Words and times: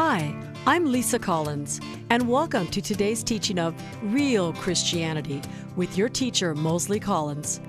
Hi, 0.00 0.32
I'm 0.64 0.92
Lisa 0.92 1.18
Collins, 1.18 1.80
and 2.08 2.28
welcome 2.28 2.68
to 2.68 2.80
today's 2.80 3.24
teaching 3.24 3.58
of 3.58 3.74
Real 4.00 4.52
Christianity 4.52 5.42
with 5.74 5.98
your 5.98 6.08
teacher, 6.08 6.54
Mosley 6.54 7.00
Collins. 7.00 7.60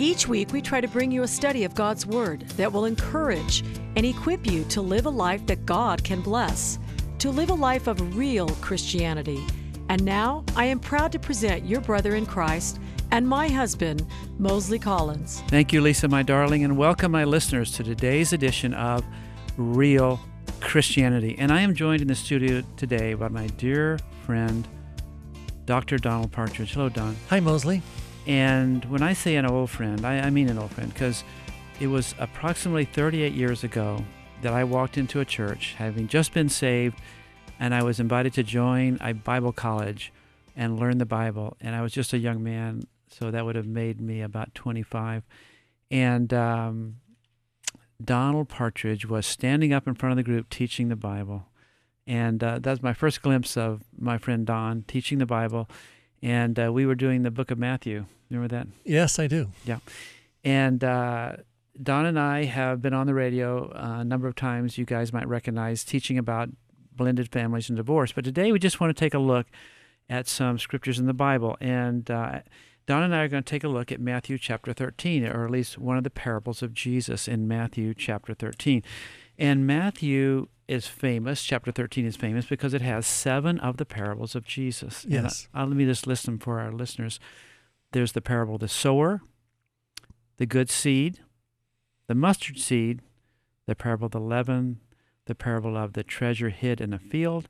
Each 0.00 0.26
week, 0.26 0.52
we 0.52 0.60
try 0.60 0.80
to 0.80 0.88
bring 0.88 1.12
you 1.12 1.22
a 1.22 1.28
study 1.28 1.62
of 1.62 1.76
God's 1.76 2.06
Word 2.06 2.40
that 2.56 2.72
will 2.72 2.86
encourage 2.86 3.62
and 3.94 4.04
equip 4.04 4.50
you 4.50 4.64
to 4.64 4.82
live 4.82 5.06
a 5.06 5.10
life 5.10 5.46
that 5.46 5.64
God 5.64 6.02
can 6.02 6.22
bless, 6.22 6.80
to 7.20 7.30
live 7.30 7.50
a 7.50 7.54
life 7.54 7.86
of 7.86 8.16
real 8.16 8.48
Christianity. 8.60 9.40
And 9.88 10.04
now, 10.04 10.44
I 10.56 10.64
am 10.64 10.80
proud 10.80 11.12
to 11.12 11.20
present 11.20 11.64
your 11.64 11.82
brother 11.82 12.16
in 12.16 12.26
Christ 12.26 12.80
and 13.12 13.28
my 13.28 13.46
husband, 13.46 14.04
Mosley 14.38 14.80
Collins. 14.80 15.40
Thank 15.46 15.72
you, 15.72 15.82
Lisa, 15.82 16.08
my 16.08 16.24
darling, 16.24 16.64
and 16.64 16.76
welcome 16.76 17.12
my 17.12 17.22
listeners 17.22 17.70
to 17.74 17.84
today's 17.84 18.32
edition 18.32 18.74
of 18.74 19.04
Real 19.56 20.16
Christianity. 20.16 20.33
And 21.38 21.52
I 21.52 21.60
am 21.60 21.74
joined 21.74 22.02
in 22.02 22.08
the 22.08 22.14
studio 22.14 22.62
today 22.76 23.14
by 23.14 23.28
my 23.28 23.46
dear 23.46 23.98
friend, 24.26 24.66
Dr. 25.66 25.98
Donald 25.98 26.32
Partridge. 26.32 26.72
Hello, 26.72 26.88
Don. 26.88 27.16
Hi, 27.28 27.40
Mosley. 27.40 27.80
And 28.26 28.84
when 28.86 29.02
I 29.02 29.12
say 29.12 29.36
an 29.36 29.46
old 29.46 29.70
friend, 29.70 30.04
I, 30.04 30.18
I 30.18 30.30
mean 30.30 30.48
an 30.48 30.58
old 30.58 30.72
friend 30.72 30.92
because 30.92 31.22
it 31.80 31.86
was 31.86 32.14
approximately 32.18 32.84
38 32.84 33.32
years 33.32 33.64
ago 33.64 34.04
that 34.42 34.52
I 34.52 34.64
walked 34.64 34.98
into 34.98 35.20
a 35.20 35.24
church, 35.24 35.74
having 35.76 36.08
just 36.08 36.32
been 36.32 36.48
saved, 36.48 36.98
and 37.58 37.74
I 37.74 37.82
was 37.82 38.00
invited 38.00 38.34
to 38.34 38.42
join 38.42 38.98
a 39.00 39.12
Bible 39.12 39.52
college 39.52 40.12
and 40.56 40.78
learn 40.78 40.98
the 40.98 41.06
Bible. 41.06 41.56
And 41.60 41.74
I 41.74 41.82
was 41.82 41.92
just 41.92 42.12
a 42.12 42.18
young 42.18 42.42
man, 42.42 42.84
so 43.08 43.30
that 43.30 43.44
would 43.44 43.56
have 43.56 43.66
made 43.66 44.00
me 44.00 44.22
about 44.22 44.54
25. 44.54 45.24
And 45.90 46.32
um, 46.34 46.96
Donald 48.04 48.48
Partridge 48.48 49.06
was 49.06 49.26
standing 49.26 49.72
up 49.72 49.86
in 49.86 49.94
front 49.94 50.12
of 50.12 50.16
the 50.16 50.22
group 50.22 50.50
teaching 50.50 50.88
the 50.88 50.96
Bible. 50.96 51.46
And 52.06 52.42
uh, 52.44 52.60
was 52.62 52.82
my 52.82 52.92
first 52.92 53.22
glimpse 53.22 53.56
of 53.56 53.82
my 53.98 54.18
friend 54.18 54.46
Don 54.46 54.82
teaching 54.82 55.18
the 55.18 55.26
Bible. 55.26 55.68
And 56.22 56.58
uh, 56.58 56.72
we 56.72 56.86
were 56.86 56.94
doing 56.94 57.22
the 57.22 57.30
book 57.30 57.50
of 57.50 57.58
Matthew. 57.58 58.06
Remember 58.30 58.54
that? 58.54 58.66
Yes, 58.84 59.18
I 59.18 59.26
do. 59.26 59.50
Yeah. 59.64 59.78
And 60.42 60.82
uh, 60.82 61.36
Don 61.82 62.06
and 62.06 62.18
I 62.18 62.44
have 62.44 62.82
been 62.82 62.94
on 62.94 63.06
the 63.06 63.14
radio 63.14 63.70
uh, 63.72 64.00
a 64.00 64.04
number 64.04 64.28
of 64.28 64.34
times. 64.34 64.78
You 64.78 64.84
guys 64.84 65.12
might 65.12 65.28
recognize 65.28 65.84
teaching 65.84 66.18
about 66.18 66.50
blended 66.92 67.30
families 67.32 67.68
and 67.68 67.76
divorce. 67.76 68.12
But 68.12 68.24
today 68.24 68.52
we 68.52 68.58
just 68.58 68.80
want 68.80 68.94
to 68.94 68.98
take 68.98 69.14
a 69.14 69.18
look 69.18 69.46
at 70.08 70.28
some 70.28 70.58
scriptures 70.58 70.98
in 70.98 71.06
the 71.06 71.14
Bible. 71.14 71.56
And 71.60 72.10
uh, 72.10 72.40
Don 72.86 73.02
and 73.02 73.14
I 73.14 73.22
are 73.22 73.28
going 73.28 73.42
to 73.42 73.50
take 73.50 73.64
a 73.64 73.68
look 73.68 73.90
at 73.90 74.00
Matthew 74.00 74.36
chapter 74.36 74.72
13, 74.72 75.26
or 75.26 75.44
at 75.44 75.50
least 75.50 75.78
one 75.78 75.96
of 75.96 76.04
the 76.04 76.10
parables 76.10 76.62
of 76.62 76.74
Jesus 76.74 77.26
in 77.26 77.48
Matthew 77.48 77.94
chapter 77.94 78.34
13. 78.34 78.82
And 79.38 79.66
Matthew 79.66 80.48
is 80.68 80.86
famous, 80.86 81.42
chapter 81.42 81.72
13 81.72 82.04
is 82.04 82.16
famous 82.16 82.46
because 82.46 82.74
it 82.74 82.82
has 82.82 83.06
seven 83.06 83.58
of 83.60 83.78
the 83.78 83.86
parables 83.86 84.34
of 84.34 84.44
Jesus. 84.44 85.06
Yes. 85.08 85.48
And 85.52 85.62
I, 85.62 85.64
let 85.64 85.76
me 85.76 85.86
just 85.86 86.06
list 86.06 86.26
them 86.26 86.38
for 86.38 86.60
our 86.60 86.72
listeners. 86.72 87.18
There's 87.92 88.12
the 88.12 88.20
parable 88.20 88.54
of 88.54 88.60
the 88.60 88.68
sower, 88.68 89.22
the 90.36 90.46
good 90.46 90.70
seed, 90.70 91.20
the 92.06 92.14
mustard 92.14 92.58
seed, 92.58 93.00
the 93.66 93.74
parable 93.74 94.06
of 94.06 94.12
the 94.12 94.20
leaven, 94.20 94.80
the 95.26 95.34
parable 95.34 95.76
of 95.76 95.94
the 95.94 96.02
treasure 96.02 96.50
hid 96.50 96.80
in 96.80 96.92
a 96.92 96.98
field, 96.98 97.48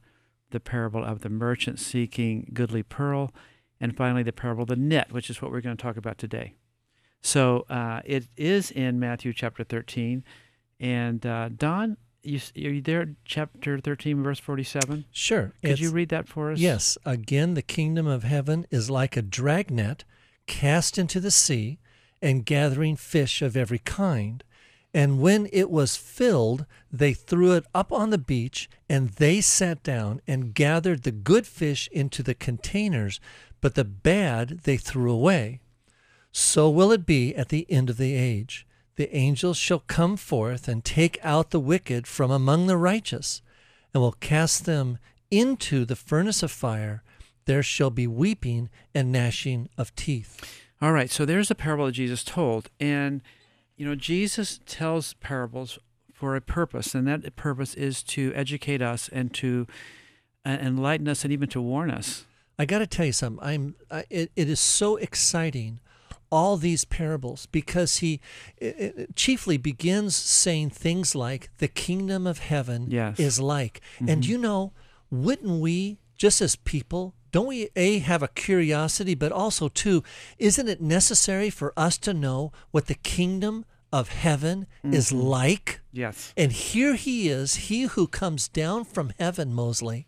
the 0.50 0.60
parable 0.60 1.04
of 1.04 1.20
the 1.20 1.28
merchant 1.28 1.80
seeking 1.80 2.50
goodly 2.52 2.82
pearl, 2.82 3.32
and 3.80 3.96
finally 3.96 4.22
the 4.22 4.32
parable 4.32 4.62
of 4.62 4.68
the 4.68 4.76
net, 4.76 5.12
which 5.12 5.28
is 5.30 5.40
what 5.42 5.50
we're 5.50 5.60
going 5.60 5.76
to 5.76 5.82
talk 5.82 5.96
about 5.96 6.18
today. 6.18 6.54
So 7.22 7.64
uh, 7.70 8.00
it 8.04 8.26
is 8.36 8.70
in 8.70 8.98
Matthew 9.00 9.32
chapter 9.32 9.64
13. 9.64 10.24
And 10.80 11.24
uh, 11.24 11.48
Don, 11.50 11.96
you, 12.22 12.40
are 12.56 12.60
you 12.60 12.82
there, 12.82 13.14
chapter 13.24 13.78
13, 13.78 14.22
verse 14.22 14.38
47? 14.40 15.06
Sure. 15.10 15.52
Could 15.62 15.70
It's- 15.70 15.80
you 15.80 15.90
read 15.90 16.08
that 16.10 16.28
for 16.28 16.50
us? 16.52 16.58
Yes. 16.58 16.98
Again, 17.04 17.54
the 17.54 17.62
kingdom 17.62 18.06
of 18.06 18.24
heaven 18.24 18.66
is 18.70 18.90
like 18.90 19.16
a 19.16 19.22
dragnet 19.22 20.04
cast 20.46 20.98
into 20.98 21.20
the 21.20 21.30
sea 21.30 21.78
and 22.20 22.44
gathering 22.44 22.96
fish 22.96 23.40
of 23.42 23.56
every 23.56 23.78
kind. 23.78 24.44
And 24.92 25.20
when 25.20 25.48
it 25.52 25.70
was 25.70 25.96
filled, 25.96 26.66
they 26.92 27.12
threw 27.14 27.52
it 27.52 27.64
up 27.74 27.92
on 27.92 28.10
the 28.10 28.18
beach, 28.18 28.68
and 28.88 29.08
they 29.10 29.40
sat 29.40 29.82
down 29.82 30.20
and 30.26 30.54
gathered 30.54 31.02
the 31.02 31.10
good 31.10 31.46
fish 31.48 31.88
into 31.90 32.22
the 32.22 32.34
containers, 32.34 33.18
but 33.64 33.76
the 33.76 33.82
bad 33.82 34.60
they 34.64 34.76
threw 34.76 35.10
away. 35.10 35.58
So 36.32 36.68
will 36.68 36.92
it 36.92 37.06
be 37.06 37.34
at 37.34 37.48
the 37.48 37.66
end 37.70 37.88
of 37.88 37.96
the 37.96 38.14
age. 38.14 38.66
The 38.96 39.16
angels 39.16 39.56
shall 39.56 39.78
come 39.78 40.18
forth 40.18 40.68
and 40.68 40.84
take 40.84 41.18
out 41.22 41.48
the 41.48 41.58
wicked 41.58 42.06
from 42.06 42.30
among 42.30 42.66
the 42.66 42.76
righteous, 42.76 43.40
and 43.94 44.02
will 44.02 44.12
cast 44.12 44.66
them 44.66 44.98
into 45.30 45.86
the 45.86 45.96
furnace 45.96 46.42
of 46.42 46.50
fire. 46.50 47.02
There 47.46 47.62
shall 47.62 47.88
be 47.88 48.06
weeping 48.06 48.68
and 48.94 49.10
gnashing 49.10 49.70
of 49.78 49.96
teeth. 49.96 50.44
All 50.82 50.92
right, 50.92 51.10
so 51.10 51.24
there's 51.24 51.50
a 51.50 51.54
parable 51.54 51.86
that 51.86 51.92
Jesus 51.92 52.22
told. 52.22 52.68
And, 52.78 53.22
you 53.78 53.86
know, 53.86 53.94
Jesus 53.94 54.60
tells 54.66 55.14
parables 55.14 55.78
for 56.12 56.36
a 56.36 56.42
purpose, 56.42 56.94
and 56.94 57.08
that 57.08 57.34
purpose 57.34 57.72
is 57.72 58.02
to 58.02 58.30
educate 58.34 58.82
us 58.82 59.08
and 59.08 59.32
to 59.32 59.66
uh, 60.44 60.50
enlighten 60.50 61.08
us 61.08 61.24
and 61.24 61.32
even 61.32 61.48
to 61.48 61.62
warn 61.62 61.90
us. 61.90 62.26
I 62.58 62.64
got 62.64 62.78
to 62.78 62.86
tell 62.86 63.06
you 63.06 63.12
something. 63.12 63.44
I'm. 63.44 63.74
I, 63.90 64.04
it, 64.10 64.30
it 64.36 64.48
is 64.48 64.60
so 64.60 64.96
exciting, 64.96 65.80
all 66.30 66.56
these 66.56 66.84
parables, 66.84 67.46
because 67.46 67.98
he 67.98 68.20
it, 68.58 68.76
it 68.96 69.16
chiefly 69.16 69.56
begins 69.56 70.14
saying 70.14 70.70
things 70.70 71.14
like, 71.14 71.50
"The 71.58 71.68
kingdom 71.68 72.26
of 72.26 72.38
heaven 72.38 72.90
Yes. 72.90 73.18
is 73.18 73.40
like," 73.40 73.80
and 73.98 74.08
mm-hmm. 74.08 74.30
you 74.30 74.38
know, 74.38 74.72
wouldn't 75.10 75.60
we, 75.60 75.98
just 76.16 76.40
as 76.40 76.56
people, 76.56 77.14
don't 77.32 77.46
we 77.46 77.68
a 77.74 77.98
have 77.98 78.22
a 78.22 78.28
curiosity, 78.28 79.16
but 79.16 79.32
also 79.32 79.68
too, 79.68 80.04
isn't 80.38 80.68
it 80.68 80.80
necessary 80.80 81.50
for 81.50 81.72
us 81.76 81.98
to 81.98 82.14
know 82.14 82.52
what 82.70 82.86
the 82.86 82.94
kingdom 82.94 83.64
of 83.92 84.08
heaven 84.08 84.66
is 84.84 85.10
mm-hmm. 85.10 85.20
like? 85.20 85.80
Yes. 85.92 86.32
And 86.36 86.52
here 86.52 86.94
he 86.94 87.28
is, 87.28 87.54
he 87.54 87.82
who 87.82 88.06
comes 88.06 88.46
down 88.48 88.84
from 88.84 89.12
heaven, 89.18 89.52
Mosley, 89.52 90.06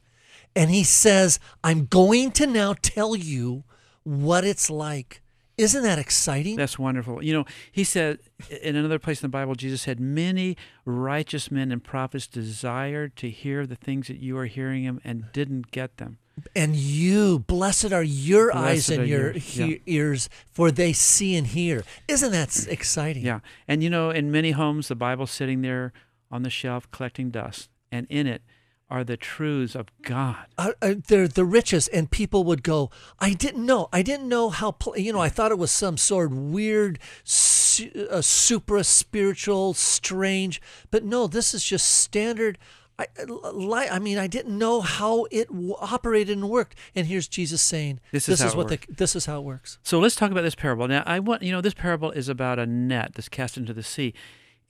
and 0.57 0.71
he 0.71 0.83
says, 0.83 1.39
I'm 1.63 1.87
going 1.87 2.33
to 2.33 2.47
now 2.47 2.75
tell 2.83 3.15
you 3.15 3.63
what 4.03 4.43
it's 4.45 4.69
like. 4.71 5.21
Isn't 5.59 5.85
that 5.85 5.99
exciting? 5.99 6.57
That's 6.57 6.79
wonderful. 6.79 7.25
You 7.25 7.33
know, 7.33 7.45
he 7.73 7.83
said 7.85 8.19
in 8.63 8.77
another 8.77 8.99
place 8.99 9.23
in 9.23 9.27
the 9.27 9.31
Bible, 9.33 9.55
Jesus 9.55 9.81
said, 9.83 9.99
Many 10.01 10.57
righteous 10.85 11.51
men 11.51 11.73
and 11.73 11.83
prophets 11.83 12.27
desired 12.27 13.17
to 13.17 13.31
hear 13.31 13.67
the 13.67 13.77
things 13.77 14.09
that 14.09 14.19
you 14.19 14.37
are 14.37 14.45
hearing 14.47 14.83
him 14.85 15.01
and 15.05 15.25
didn't 15.33 15.71
get 15.71 15.97
them. 15.97 16.19
and 16.55 16.77
you, 16.77 17.39
blessed 17.39 17.91
are 17.93 18.03
your 18.03 18.55
eyes 18.55 18.87
Blessed 18.89 18.91
are 18.91 19.01
and 19.01 19.09
your 19.09 19.33
you. 19.33 19.41
he- 19.41 19.65
Yeah. 19.73 19.79
ears, 19.87 20.29
for 20.53 20.71
they 20.71 20.93
see 20.93 21.35
and 21.35 21.47
hear. 21.47 21.83
Isn't 22.07 22.33
that 22.33 22.67
exciting? 22.69 23.25
Yeah. 23.25 23.41
And 23.67 23.83
you 23.83 23.89
know, 23.89 24.11
in 24.11 24.31
many 24.31 24.51
homes, 24.51 24.89
the 24.89 24.95
Bible's 24.95 25.31
sitting 25.31 25.63
there 25.63 25.95
on 26.31 26.43
the 26.43 26.51
shelf 26.51 26.91
collecting 26.91 27.31
dust, 27.31 27.71
and 27.91 28.07
in 28.11 28.27
it 28.27 28.43
are 28.89 29.03
the 29.03 29.17
truths 29.17 29.75
of 29.75 29.89
God. 30.03 30.47
uh, 30.57 30.73
uh, 30.81 30.95
they're 31.09 31.27
the 31.27 31.45
richest, 31.45 31.89
and 31.93 32.11
people 32.11 32.45
would 32.45 32.63
go, 32.63 32.91
I 33.19 33.33
didn't 33.33 33.67
know. 33.67 33.89
I 33.93 34.03
didn't 34.03 34.29
know 34.29 34.49
how, 34.51 34.71
pl- 34.73 34.97
you 34.97 35.13
know, 35.13 35.21
I 35.21 35.29
thought 35.29 35.51
it 35.51 35.59
was 35.59 35.71
some 35.73 35.97
sort 35.97 36.31
of 36.31 36.39
weird, 36.39 36.99
su- 37.25 38.07
uh, 38.11 38.21
supra 38.23 38.85
spiritual, 38.85 39.75
strange, 39.75 40.63
but 40.91 41.05
no, 41.05 41.27
this 41.27 41.53
is 41.53 41.65
just 41.65 41.89
standard. 41.89 42.59
I, 42.99 43.07
li- 43.27 43.89
I 43.91 43.99
mean, 43.99 44.17
I 44.19 44.27
didn't 44.27 44.57
know 44.57 44.81
how 44.81 45.27
it 45.31 45.49
w- 45.49 45.75
operated 45.81 46.37
and 46.39 46.49
worked. 46.49 46.79
And 46.95 47.07
here's 47.09 47.29
Jesus 47.29 47.61
saying, 47.61 48.01
This 48.13 48.29
is 48.29 48.41
it 48.55 48.57
what 48.57 48.69
the, 48.69 48.95
this 48.95 49.15
is 49.15 49.27
how 49.27 49.39
it 49.41 49.43
works. 49.45 49.79
So 49.83 49.99
let's 49.99 50.15
talk 50.17 50.31
about 50.31 50.43
this 50.43 50.55
parable. 50.55 50.89
Now, 50.89 51.03
I 51.05 51.19
want 51.19 51.43
you 51.43 51.53
know 51.53 51.61
this 51.61 51.75
parable 51.75 52.11
is 52.13 52.29
about 52.31 52.59
a 52.59 52.65
net 52.65 53.13
that's 53.15 53.29
cast 53.29 53.59
into 53.59 53.75
the 53.75 53.83
sea, 53.83 54.15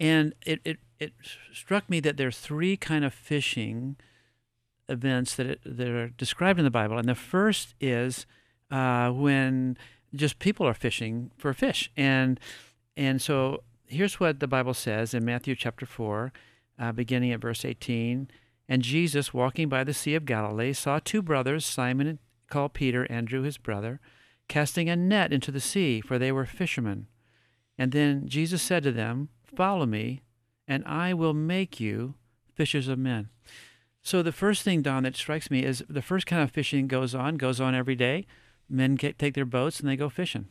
and 0.01 0.35
it 0.45 0.61
it, 0.65 0.79
it 0.99 1.13
struck 1.53 1.89
me 1.89 2.01
that 2.01 2.17
there 2.17 2.29
are 2.29 2.33
three 2.33 2.77
kind 2.77 3.05
of 3.05 3.13
fishing 3.15 3.97
events 4.89 5.35
that 5.37 5.47
it, 5.47 5.61
that 5.65 5.89
are 5.89 6.09
described 6.09 6.59
in 6.59 6.65
the 6.65 6.71
Bible, 6.71 6.99
and 6.99 7.09
the 7.09 7.15
first 7.15 7.75
is 7.81 8.27
uh, 8.71 9.11
when 9.11 9.77
just 10.15 10.39
people 10.39 10.67
are 10.67 10.75
fishing 10.75 11.31
for 11.37 11.53
fish, 11.53 11.91
and 11.97 12.41
and 12.97 13.21
so 13.21 13.63
here's 13.87 14.19
what 14.19 14.41
the 14.41 14.49
Bible 14.49 14.75
says 14.75 15.15
in 15.15 15.25
Matthew 15.25 15.55
chapter 15.55 15.87
four, 15.87 16.33
uh, 16.79 16.93
beginning 16.93 17.33
at 17.33 17.41
verse 17.41 17.65
eighteen. 17.65 18.29
And 18.69 18.83
Jesus, 18.83 19.33
walking 19.33 19.69
by 19.69 19.85
the 19.85 19.95
Sea 19.95 20.17
of 20.17 20.25
Galilee, 20.25 20.73
saw 20.73 20.99
two 20.99 21.23
brothers, 21.23 21.65
Simon 21.65 22.19
called 22.51 22.73
Peter, 22.75 23.07
Andrew 23.09 23.43
his 23.43 23.59
brother, 23.59 24.01
casting 24.49 24.89
a 24.89 24.97
net 24.97 25.33
into 25.33 25.53
the 25.53 25.61
sea, 25.61 26.01
for 26.01 26.19
they 26.19 26.33
were 26.33 26.45
fishermen. 26.45 27.07
And 27.79 27.93
then 27.93 28.27
Jesus 28.27 28.63
said 28.63 28.83
to 28.83 28.91
them, 28.91 29.29
Follow 29.55 29.87
me, 29.87 30.23
and 30.67 30.85
I 30.85 31.15
will 31.15 31.35
make 31.35 31.81
you 31.81 32.15
fishers 32.55 32.89
of 32.89 32.99
men. 32.99 33.29
So 34.03 34.23
the 34.23 34.33
first 34.33 34.63
thing, 34.63 34.83
Don, 34.83 35.03
that 35.03 35.17
strikes 35.17 35.51
me 35.51 35.65
is 35.65 35.85
the 35.89 36.03
first 36.03 36.27
kind 36.27 36.43
of 36.43 36.51
fishing 36.51 36.87
goes 36.87 37.15
on, 37.15 37.37
goes 37.37 37.61
on 37.61 37.75
every 37.75 37.97
day. 37.97 38.27
Men 38.69 38.95
get, 38.95 39.19
take 39.19 39.35
their 39.35 39.45
boats 39.45 39.81
and 39.81 39.89
they 39.89 39.97
go 39.97 40.09
fishing. 40.09 40.47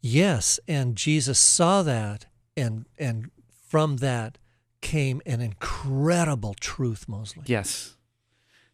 Yes, 0.00 0.58
and 0.66 0.96
Jesus 0.96 1.38
saw 1.38 1.84
that, 1.84 2.26
and 2.56 2.86
and 2.98 3.30
from 3.68 3.98
that 3.98 4.38
came 4.80 5.22
an 5.24 5.40
incredible 5.40 6.54
truth, 6.54 7.08
Mosley. 7.08 7.44
Yes. 7.46 7.96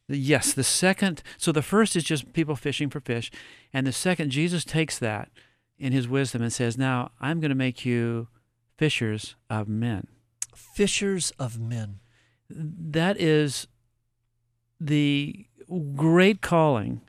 Yes, 0.08 0.54
the 0.54 0.64
second, 0.64 1.22
so 1.36 1.52
the 1.52 1.60
first 1.60 1.94
is 1.94 2.02
just 2.02 2.32
people 2.32 2.56
fishing 2.56 2.88
for 2.88 3.00
fish. 3.00 3.30
And 3.74 3.86
the 3.86 3.92
second, 3.92 4.30
Jesus 4.30 4.64
takes 4.64 4.98
that 4.98 5.28
in 5.78 5.92
his 5.92 6.08
wisdom 6.08 6.40
and 6.40 6.50
says, 6.50 6.78
Now 6.78 7.10
I'm 7.20 7.40
going 7.40 7.50
to 7.50 7.54
make 7.54 7.84
you 7.84 8.28
fishers 8.78 9.36
of 9.50 9.68
men. 9.68 10.06
Fishers 10.58 11.32
of 11.38 11.58
men. 11.58 12.00
That 12.50 13.20
is 13.20 13.66
the 14.80 15.46
great 15.94 16.40
calling 16.40 17.02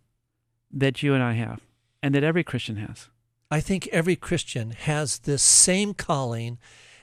that 0.71 1.01
you 1.03 1.13
and 1.13 1.23
I 1.23 1.33
have 1.33 1.61
and 2.03 2.13
that 2.15 2.23
every 2.23 2.43
Christian 2.43 2.75
has. 2.77 3.07
I 3.51 3.61
think 3.61 3.87
every 3.87 4.15
Christian 4.15 4.71
has 4.71 5.19
this 5.19 5.41
same 5.41 5.93
calling 5.93 6.57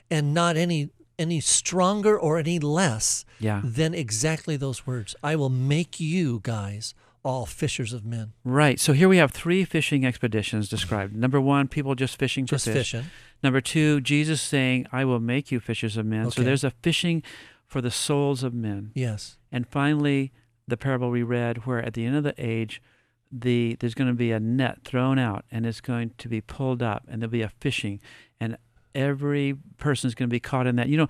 and 0.09 0.33
not 0.33 0.55
any 0.57 0.89
any 1.19 1.39
stronger 1.39 2.17
or 2.17 2.37
any 2.37 2.59
less 2.59 3.25
Yeah. 3.39 3.59
than 3.63 3.95
exactly 3.95 4.55
those 4.55 4.85
words. 4.85 5.15
I 5.23 5.35
will 5.35 5.49
make 5.49 5.99
you 5.99 6.39
guys 6.43 6.93
all 7.27 7.45
fishers 7.45 7.91
of 7.91 8.05
men. 8.05 8.31
Right. 8.45 8.79
So 8.79 8.93
here 8.93 9.09
we 9.09 9.17
have 9.17 9.31
three 9.31 9.65
fishing 9.65 10.05
expeditions 10.05 10.69
described. 10.69 11.13
Number 11.13 11.41
one, 11.41 11.67
people 11.67 11.93
just 11.93 12.17
fishing 12.17 12.45
for 12.45 12.55
Just 12.55 12.65
fish. 12.65 12.73
fishing. 12.73 13.05
Number 13.43 13.59
two, 13.59 13.99
Jesus 13.99 14.41
saying, 14.41 14.87
I 14.93 15.03
will 15.03 15.19
make 15.19 15.51
you 15.51 15.59
fishers 15.59 15.97
of 15.97 16.05
men. 16.05 16.31
So 16.31 16.41
there's 16.41 16.63
a 16.63 16.71
fishing 16.71 17.21
for 17.65 17.81
the 17.81 17.91
souls 17.91 18.43
of 18.43 18.53
men. 18.53 18.91
Yes. 18.95 19.37
And 19.51 19.67
finally, 19.67 20.31
the 20.69 20.77
parable 20.77 21.09
we 21.09 21.21
read, 21.21 21.65
where 21.65 21.83
at 21.83 21.95
the 21.95 22.05
end 22.05 22.15
of 22.15 22.23
the 22.23 22.33
age, 22.37 22.81
the 23.29 23.75
there's 23.81 23.93
going 23.93 24.07
to 24.07 24.13
be 24.13 24.31
a 24.31 24.39
net 24.39 24.85
thrown 24.85 25.19
out, 25.19 25.43
and 25.51 25.65
it's 25.65 25.81
going 25.81 26.11
to 26.17 26.29
be 26.29 26.39
pulled 26.39 26.81
up, 26.81 27.03
and 27.09 27.21
there'll 27.21 27.29
be 27.29 27.41
a 27.41 27.51
fishing, 27.59 27.99
and 28.39 28.57
every 28.95 29.53
person 29.77 30.07
is 30.07 30.15
going 30.15 30.29
to 30.29 30.33
be 30.33 30.39
caught 30.39 30.65
in 30.65 30.77
that. 30.77 30.87
You 30.87 30.95
know, 30.95 31.07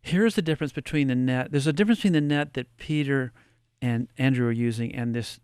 here's 0.00 0.34
the 0.34 0.42
difference 0.42 0.72
between 0.72 1.06
the 1.06 1.14
net. 1.14 1.52
There's 1.52 1.68
a 1.68 1.72
difference 1.72 2.00
between 2.00 2.14
the 2.14 2.20
net 2.20 2.54
that 2.54 2.76
Peter 2.78 3.32
and 3.80 4.08
Andrew 4.18 4.48
are 4.48 4.52
using 4.52 4.92
and 4.92 5.14
this 5.14 5.38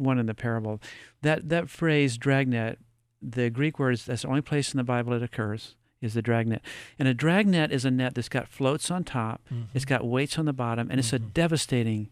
one 0.00 0.18
in 0.18 0.26
the 0.26 0.34
parable. 0.34 0.80
That 1.22 1.48
that 1.50 1.70
phrase 1.70 2.16
dragnet, 2.18 2.78
the 3.22 3.50
Greek 3.50 3.78
word 3.78 3.92
is 3.92 4.04
that's 4.06 4.22
the 4.22 4.28
only 4.28 4.40
place 4.42 4.72
in 4.72 4.78
the 4.78 4.84
Bible 4.84 5.12
it 5.12 5.22
occurs 5.22 5.76
is 6.00 6.14
the 6.14 6.22
dragnet. 6.22 6.62
And 6.98 7.06
a 7.06 7.12
dragnet 7.14 7.70
is 7.70 7.84
a 7.84 7.90
net 7.90 8.14
that's 8.14 8.30
got 8.30 8.48
floats 8.48 8.90
on 8.90 9.04
top, 9.04 9.42
it's 9.74 9.84
got 9.84 10.06
weights 10.06 10.38
on 10.38 10.46
the 10.46 10.52
bottom, 10.54 10.90
and 10.90 10.98
it's 10.98 11.12
a 11.12 11.18
Mhm. 11.18 11.34
devastating 11.34 12.08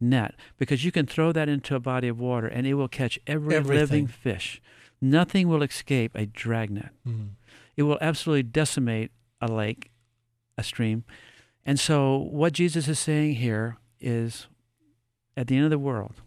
net 0.00 0.34
because 0.58 0.84
you 0.84 0.92
can 0.92 1.06
throw 1.06 1.32
that 1.32 1.48
into 1.48 1.74
a 1.74 1.80
body 1.80 2.06
of 2.08 2.18
water 2.20 2.46
and 2.46 2.66
it 2.66 2.74
will 2.74 2.88
catch 2.88 3.18
every 3.26 3.54
Everything. 3.56 3.80
living 3.80 4.06
fish. 4.06 4.60
Nothing 5.00 5.48
will 5.48 5.62
escape 5.62 6.12
a 6.14 6.26
dragnet. 6.26 6.90
Mhm. 7.06 7.30
It 7.76 7.82
will 7.82 7.98
absolutely 8.00 8.44
decimate 8.44 9.10
a 9.40 9.48
lake, 9.48 9.90
a 10.56 10.62
stream. 10.62 11.02
And 11.66 11.80
so, 11.80 12.16
what 12.16 12.52
Jesus 12.52 12.86
is 12.86 12.98
saying 13.00 13.36
here 13.36 13.78
is 14.00 14.46
at 15.36 15.48
the 15.48 15.56
end 15.56 15.64
of 15.64 15.70
the 15.70 15.78
world, 15.78 16.20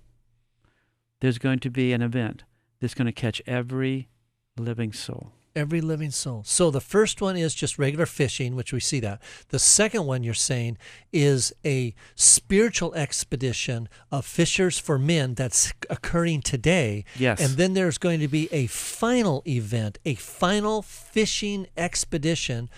there's 1.20 1.38
going 1.38 1.60
to 1.60 1.70
be 1.70 1.94
an 1.94 2.02
event 2.02 2.44
that's 2.80 2.94
going 2.94 3.08
to 3.08 3.12
catch 3.12 3.42
every 3.48 4.10
living 4.58 4.94
soul. 4.94 5.32
Every 5.56 5.82
living 5.82 6.12
soul. 6.12 6.44
So 6.46 6.70
the 6.70 6.82
first 6.82 7.20
one 7.20 7.36
is 7.36 7.56
just 7.56 7.80
regular 7.80 8.06
fishing, 8.06 8.56
which 8.56 8.72
we 8.72 8.80
see 8.80 9.00
that. 9.00 9.20
The 9.50 9.58
second 9.58 10.06
one 10.06 10.22
you're 10.22 10.36
saying 10.36 10.78
is 11.12 11.52
a 11.66 11.96
spiritual 12.14 12.94
expedition 12.94 13.90
of 14.12 14.24
fishers 14.24 14.78
for 14.78 15.00
men 15.00 15.34
that's 15.34 15.74
occurring 15.90 16.44
today. 16.44 17.06
Yes. 17.18 17.42
And 17.42 17.58
then 17.58 17.74
there's 17.74 17.98
going 17.98 18.20
to 18.20 18.28
be 18.28 18.48
a 18.52 18.68
final 18.68 19.42
event, 19.48 19.98
a 20.06 20.14
final 20.14 20.84
fishing 20.84 21.66
expedition. 21.76 22.70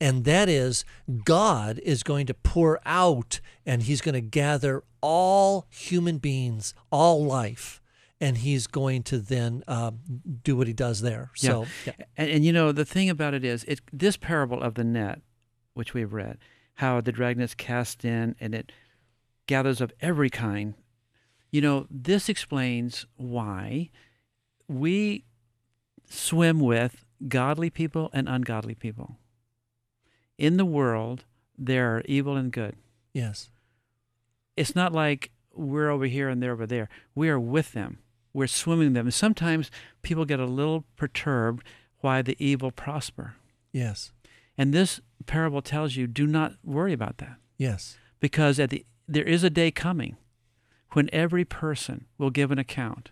And 0.00 0.24
that 0.24 0.48
is 0.48 0.84
God 1.24 1.80
is 1.82 2.04
going 2.04 2.26
to 2.26 2.34
pour 2.34 2.78
out 2.86 3.40
and 3.66 3.82
he's 3.82 4.00
going 4.00 4.14
to 4.14 4.20
gather 4.20 4.84
all 5.00 5.66
human 5.70 6.18
beings, 6.18 6.72
all 6.92 7.24
life. 7.24 7.80
And 8.20 8.38
he's 8.38 8.66
going 8.66 9.04
to 9.04 9.18
then 9.18 9.62
um, 9.68 10.00
do 10.42 10.56
what 10.56 10.66
he 10.66 10.72
does 10.72 11.02
there. 11.02 11.30
Yeah. 11.36 11.50
So, 11.50 11.66
yeah. 11.86 11.92
And, 12.16 12.30
and 12.30 12.44
you 12.44 12.52
know, 12.52 12.72
the 12.72 12.84
thing 12.84 13.08
about 13.08 13.32
it 13.32 13.44
is, 13.44 13.64
it, 13.64 13.80
this 13.92 14.16
parable 14.16 14.60
of 14.60 14.74
the 14.74 14.82
net, 14.84 15.20
which 15.74 15.94
we've 15.94 16.12
read, 16.12 16.38
how 16.74 17.00
the 17.00 17.12
dragnet's 17.12 17.54
cast 17.54 18.04
in 18.04 18.34
and 18.40 18.54
it 18.54 18.72
gathers 19.46 19.80
of 19.80 19.92
every 20.00 20.30
kind, 20.30 20.74
you 21.52 21.60
know, 21.60 21.86
this 21.90 22.28
explains 22.28 23.06
why 23.16 23.90
we 24.66 25.24
swim 26.10 26.60
with 26.60 27.04
godly 27.28 27.70
people 27.70 28.10
and 28.12 28.28
ungodly 28.28 28.74
people. 28.74 29.16
In 30.36 30.56
the 30.56 30.64
world, 30.64 31.24
there 31.56 31.96
are 31.96 32.02
evil 32.06 32.36
and 32.36 32.52
good. 32.52 32.76
yes. 33.12 33.50
It's 34.56 34.74
not 34.74 34.92
like 34.92 35.30
we're 35.54 35.88
over 35.88 36.06
here 36.06 36.28
and 36.28 36.42
they're 36.42 36.52
over 36.52 36.66
there. 36.66 36.88
We 37.14 37.28
are 37.28 37.38
with 37.38 37.72
them. 37.72 37.98
We're 38.38 38.46
swimming 38.46 38.92
them. 38.92 39.06
And 39.06 39.14
sometimes 39.14 39.70
people 40.02 40.24
get 40.24 40.38
a 40.40 40.46
little 40.46 40.84
perturbed 40.96 41.64
why 42.00 42.22
the 42.22 42.36
evil 42.38 42.70
prosper. 42.70 43.34
Yes. 43.72 44.12
And 44.56 44.72
this 44.72 45.00
parable 45.26 45.60
tells 45.62 45.96
you 45.96 46.06
do 46.06 46.26
not 46.26 46.52
worry 46.64 46.92
about 46.92 47.18
that 47.18 47.36
Yes. 47.56 47.98
because 48.20 48.58
at 48.60 48.70
the 48.70 48.86
there 49.08 49.24
is 49.24 49.42
a 49.44 49.50
day 49.50 49.70
coming 49.70 50.16
when 50.92 51.10
every 51.12 51.44
person 51.44 52.06
will 52.18 52.30
give 52.30 52.50
an 52.50 52.58
account 52.58 53.10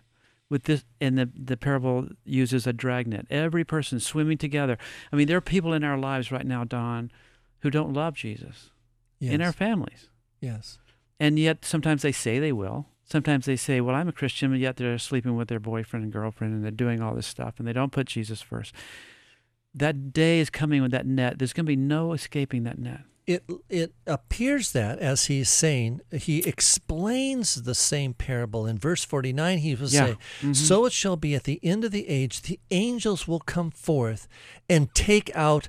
with 0.49 0.63
this 0.63 0.85
and 1.01 1.17
the, 1.17 1.29
the 1.35 1.57
parable 1.57 2.07
uses 2.23 2.65
a 2.65 2.71
dragnet 2.73 3.27
every 3.29 3.63
person 3.65 3.99
swimming 3.99 4.37
together 4.37 4.77
i 5.11 5.15
mean 5.15 5.27
there 5.27 5.37
are 5.37 5.41
people 5.41 5.73
in 5.73 5.83
our 5.83 5.97
lives 5.97 6.31
right 6.31 6.45
now 6.45 6.63
don 6.63 7.11
who 7.59 7.69
don't 7.69 7.93
love 7.93 8.13
jesus 8.15 8.71
Yes. 9.19 9.33
in 9.33 9.41
our 9.41 9.51
families 9.51 10.09
yes. 10.41 10.77
and 11.19 11.37
yet 11.37 11.65
sometimes 11.65 12.01
they 12.03 12.11
say 12.13 12.39
they 12.39 12.53
will 12.53 12.87
sometimes 13.07 13.45
they 13.45 13.55
say 13.55 13.81
well 13.81 13.95
i'm 13.95 14.07
a 14.07 14.11
christian 14.11 14.51
but 14.51 14.59
yet 14.59 14.75
they're 14.77 14.97
sleeping 14.99 15.35
with 15.35 15.47
their 15.47 15.59
boyfriend 15.59 16.03
and 16.03 16.13
girlfriend 16.13 16.53
and 16.53 16.63
they're 16.63 16.71
doing 16.85 17.01
all 17.01 17.15
this 17.15 17.25
stuff 17.27 17.55
and 17.57 17.67
they 17.67 17.73
don't 17.73 17.91
put 17.91 18.05
jesus 18.07 18.41
first 18.41 18.73
that 19.73 20.11
day 20.13 20.39
is 20.39 20.49
coming 20.49 20.81
with 20.81 20.91
that 20.91 21.05
net 21.05 21.37
there's 21.39 21.53
going 21.53 21.65
to 21.65 21.67
be 21.67 21.75
no 21.75 22.13
escaping 22.13 22.63
that 22.63 22.77
net 22.79 23.01
It 23.27 23.43
it 23.69 23.93
appears 24.05 24.71
that 24.71 24.99
as 24.99 25.25
he's 25.25 25.49
saying, 25.49 25.99
he 26.13 26.39
explains 26.47 27.63
the 27.63 27.75
same 27.75 28.13
parable 28.13 28.65
in 28.65 28.77
verse 28.79 29.03
forty 29.03 29.33
nine. 29.33 29.57
He 29.59 29.75
will 29.75 29.89
Yeah. 29.89 30.05
say, 30.05 30.17
Mhm. 30.41 30.55
"So 30.55 30.85
it 30.85 30.93
shall 30.93 31.17
be 31.17 31.35
at 31.35 31.43
the 31.43 31.59
end 31.61 31.83
of 31.83 31.91
the 31.91 32.07
age; 32.07 32.41
the 32.43 32.57
angels 32.71 33.27
will 33.27 33.41
come 33.41 33.69
forth 33.71 34.27
and 34.69 34.93
take 34.95 35.29
out." 35.35 35.67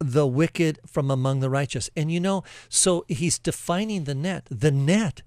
The 0.00 0.26
wicked 0.26 0.78
from 0.86 1.10
among 1.10 1.40
the 1.40 1.48
righteous. 1.50 1.88
And 1.96 2.10
you 2.10 2.20
know, 2.20 2.42
so 2.70 3.04
he's 3.08 3.38
defining 3.38 4.04
the 4.04 4.14
net. 4.14 4.42
The 4.50 4.70
net 4.70 5.22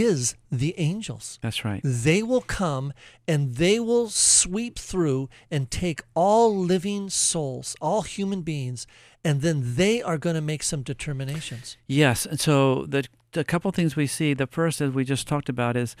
is 0.00 0.34
the 0.50 0.74
angels. 0.78 1.38
that's 1.42 1.64
right 1.64 1.80
They 1.84 2.22
will 2.22 2.40
come 2.40 2.92
and 3.28 3.56
they 3.56 3.78
will 3.80 4.08
sweep 4.08 4.78
through 4.78 5.28
and 5.50 5.70
take 5.70 6.00
all 6.14 6.56
living 6.56 7.10
souls, 7.10 7.76
all 7.80 8.02
human 8.02 8.42
beings, 8.42 8.86
and 9.24 9.40
then 9.42 9.74
they 9.76 10.02
are 10.02 10.18
going 10.18 10.34
to 10.36 10.40
make 10.42 10.62
some 10.62 10.82
determinations. 10.82 11.76
Yes, 11.86 12.26
and 12.26 12.40
so 12.40 12.86
the 12.86 13.04
the 13.32 13.44
couple 13.44 13.70
things 13.72 13.96
we 13.96 14.06
see. 14.06 14.34
The 14.34 14.46
first, 14.46 14.80
as 14.80 14.90
we 14.92 15.04
just 15.04 15.26
talked 15.28 15.48
about, 15.48 15.76
is 15.76 15.96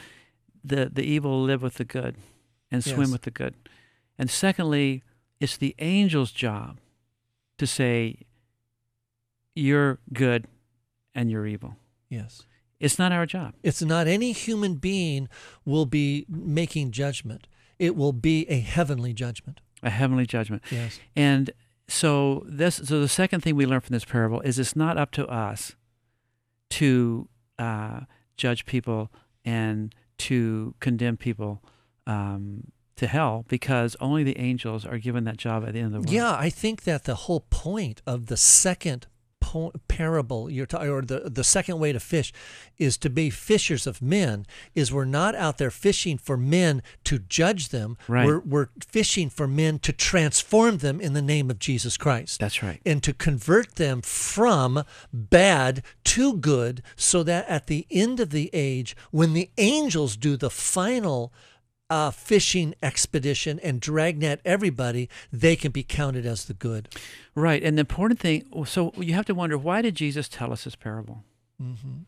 the 0.64 0.90
the 0.92 1.02
evil 1.04 1.42
live 1.42 1.62
with 1.62 1.74
the 1.74 1.84
good, 1.84 2.14
and 2.70 2.82
swim 2.84 3.00
Yes. 3.00 3.12
with 3.12 3.22
the 3.22 3.30
good, 3.30 3.54
and 4.18 4.30
secondly, 4.30 5.02
it's 5.40 5.56
the 5.56 5.74
angel's 5.78 6.32
job 6.32 6.78
to 7.58 7.66
say 7.66 8.16
you're 9.54 9.98
good 10.12 10.46
and 11.14 11.30
you're 11.30 11.46
evil. 11.46 11.76
Yes. 12.08 12.42
It's 12.82 12.98
not 12.98 13.12
our 13.12 13.26
job. 13.26 13.54
It's 13.62 13.80
not 13.80 14.08
any 14.08 14.32
human 14.32 14.74
being 14.74 15.28
will 15.64 15.86
be 15.86 16.26
making 16.28 16.90
judgment. 16.90 17.46
It 17.78 17.94
will 17.94 18.12
be 18.12 18.44
a 18.50 18.58
heavenly 18.58 19.12
judgment. 19.12 19.60
A 19.84 19.90
heavenly 19.90 20.26
judgment. 20.26 20.64
Yes. 20.68 20.98
And 21.14 21.52
so 21.86 22.44
this 22.44 22.76
so 22.76 23.00
the 23.00 23.08
second 23.08 23.42
thing 23.42 23.54
we 23.54 23.66
learn 23.66 23.80
from 23.80 23.94
this 23.94 24.04
parable 24.04 24.40
is 24.40 24.58
it's 24.58 24.74
not 24.74 24.98
up 24.98 25.12
to 25.12 25.26
us 25.28 25.76
to 26.70 27.28
uh, 27.56 28.00
judge 28.36 28.66
people 28.66 29.12
and 29.44 29.94
to 30.18 30.74
condemn 30.80 31.16
people 31.16 31.62
um, 32.08 32.72
to 32.96 33.06
hell 33.06 33.44
because 33.46 33.96
only 34.00 34.24
the 34.24 34.38
angels 34.38 34.84
are 34.84 34.98
given 34.98 35.22
that 35.24 35.36
job 35.36 35.64
at 35.64 35.74
the 35.74 35.78
end 35.78 35.86
of 35.86 35.92
the 35.92 35.98
world. 35.98 36.10
Yeah, 36.10 36.34
I 36.34 36.50
think 36.50 36.82
that 36.82 37.04
the 37.04 37.14
whole 37.14 37.46
point 37.48 38.02
of 38.06 38.26
the 38.26 38.36
second 38.36 39.06
po- 39.52 39.72
parable 39.88 40.48
you're 40.50 40.66
ta- 40.66 40.82
or 40.84 41.02
the 41.02 41.20
the 41.38 41.44
second 41.44 41.78
way 41.78 41.92
to 41.92 42.00
fish 42.00 42.32
is 42.78 42.96
to 42.96 43.10
be 43.10 43.28
fishers 43.30 43.86
of 43.86 44.00
men 44.00 44.46
is 44.74 44.92
we're 44.92 45.04
not 45.04 45.34
out 45.34 45.58
there 45.58 45.70
fishing 45.70 46.16
for 46.18 46.36
men 46.36 46.82
to 47.04 47.18
judge 47.18 47.68
them 47.68 47.96
Right. 48.08 48.26
we're 48.26 48.40
we're 48.40 48.68
fishing 48.98 49.28
for 49.30 49.46
men 49.46 49.78
to 49.80 49.92
transform 49.92 50.78
them 50.78 51.00
in 51.00 51.12
the 51.12 51.22
name 51.34 51.50
of 51.50 51.58
Jesus 51.58 51.96
Christ 51.96 52.40
That's 52.40 52.62
right. 52.62 52.80
and 52.86 53.02
to 53.02 53.12
convert 53.12 53.74
them 53.76 54.00
from 54.02 54.84
bad 55.12 55.82
to 56.04 56.36
good 56.38 56.82
so 56.96 57.22
that 57.24 57.48
at 57.48 57.66
the 57.66 57.86
end 57.90 58.20
of 58.20 58.30
the 58.30 58.48
age 58.52 58.96
when 59.10 59.32
the 59.34 59.50
angels 59.58 60.16
do 60.16 60.36
the 60.36 60.50
final 60.50 61.32
uh, 61.92 62.10
fishing 62.10 62.74
expedition 62.82 63.60
and 63.60 63.78
dragnet 63.78 64.40
everybody, 64.46 65.10
they 65.30 65.54
can 65.54 65.70
be 65.70 65.82
counted 65.82 66.24
as 66.24 66.46
the 66.46 66.54
good. 66.54 66.88
Right. 67.34 67.62
And 67.62 67.76
the 67.76 67.80
important 67.80 68.18
thing, 68.18 68.46
so 68.64 68.94
you 68.96 69.12
have 69.12 69.26
to 69.26 69.34
wonder 69.34 69.58
why 69.58 69.82
did 69.82 69.94
Jesus 69.94 70.26
tell 70.26 70.54
us 70.54 70.64
this 70.64 70.74
parable? 70.74 71.22
Mm-hmm. 71.62 72.04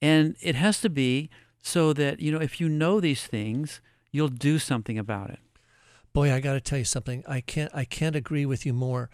And 0.00 0.36
it 0.40 0.54
has 0.54 0.80
to 0.82 0.88
be 0.88 1.28
so 1.60 1.92
that, 1.94 2.20
you 2.20 2.30
know, 2.30 2.40
if 2.40 2.60
you 2.60 2.68
know 2.68 3.00
these 3.00 3.26
things, 3.26 3.80
you'll 4.12 4.28
do 4.28 4.60
something 4.60 4.96
about 4.96 5.30
it. 5.30 5.40
Boy, 6.12 6.32
I 6.32 6.38
got 6.38 6.52
to 6.52 6.60
tell 6.60 6.78
you 6.78 6.84
something. 6.84 7.24
I 7.26 7.40
can't 7.40 7.72
I 7.74 7.84
can't 7.84 8.14
agree 8.14 8.46
with 8.46 8.64
you 8.64 8.72
more. 8.72 9.10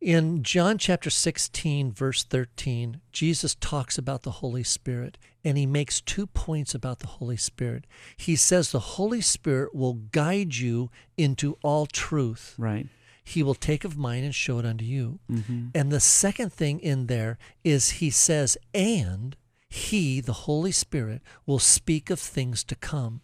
In 0.00 0.42
John 0.42 0.78
chapter 0.78 1.10
16 1.10 1.92
verse 1.92 2.24
13, 2.24 3.02
Jesus 3.12 3.54
talks 3.54 3.98
about 3.98 4.22
the 4.22 4.30
Holy 4.30 4.64
Spirit 4.64 5.18
and 5.44 5.58
he 5.58 5.66
makes 5.66 6.00
two 6.00 6.26
points 6.26 6.74
about 6.74 7.00
the 7.00 7.06
Holy 7.06 7.36
Spirit. 7.36 7.86
He 8.16 8.34
says 8.34 8.70
the 8.70 8.80
Holy 8.80 9.20
Spirit 9.20 9.74
will 9.74 9.94
guide 9.94 10.56
you 10.56 10.90
into 11.18 11.58
all 11.62 11.84
truth. 11.84 12.54
Right. 12.56 12.86
He 13.22 13.42
will 13.42 13.54
take 13.54 13.84
of 13.84 13.98
mine 13.98 14.24
and 14.24 14.34
show 14.34 14.58
it 14.58 14.64
unto 14.64 14.86
you. 14.86 15.20
Mm-hmm. 15.30 15.68
And 15.74 15.92
the 15.92 16.00
second 16.00 16.52
thing 16.52 16.80
in 16.80 17.06
there 17.06 17.36
is 17.62 17.90
he 17.90 18.08
says, 18.10 18.56
and 18.74 19.36
he, 19.68 20.20
the 20.20 20.32
Holy 20.32 20.72
Spirit, 20.72 21.20
will 21.46 21.58
speak 21.58 22.08
of 22.10 22.18
things 22.18 22.64
to 22.64 22.74
come. 22.74 23.20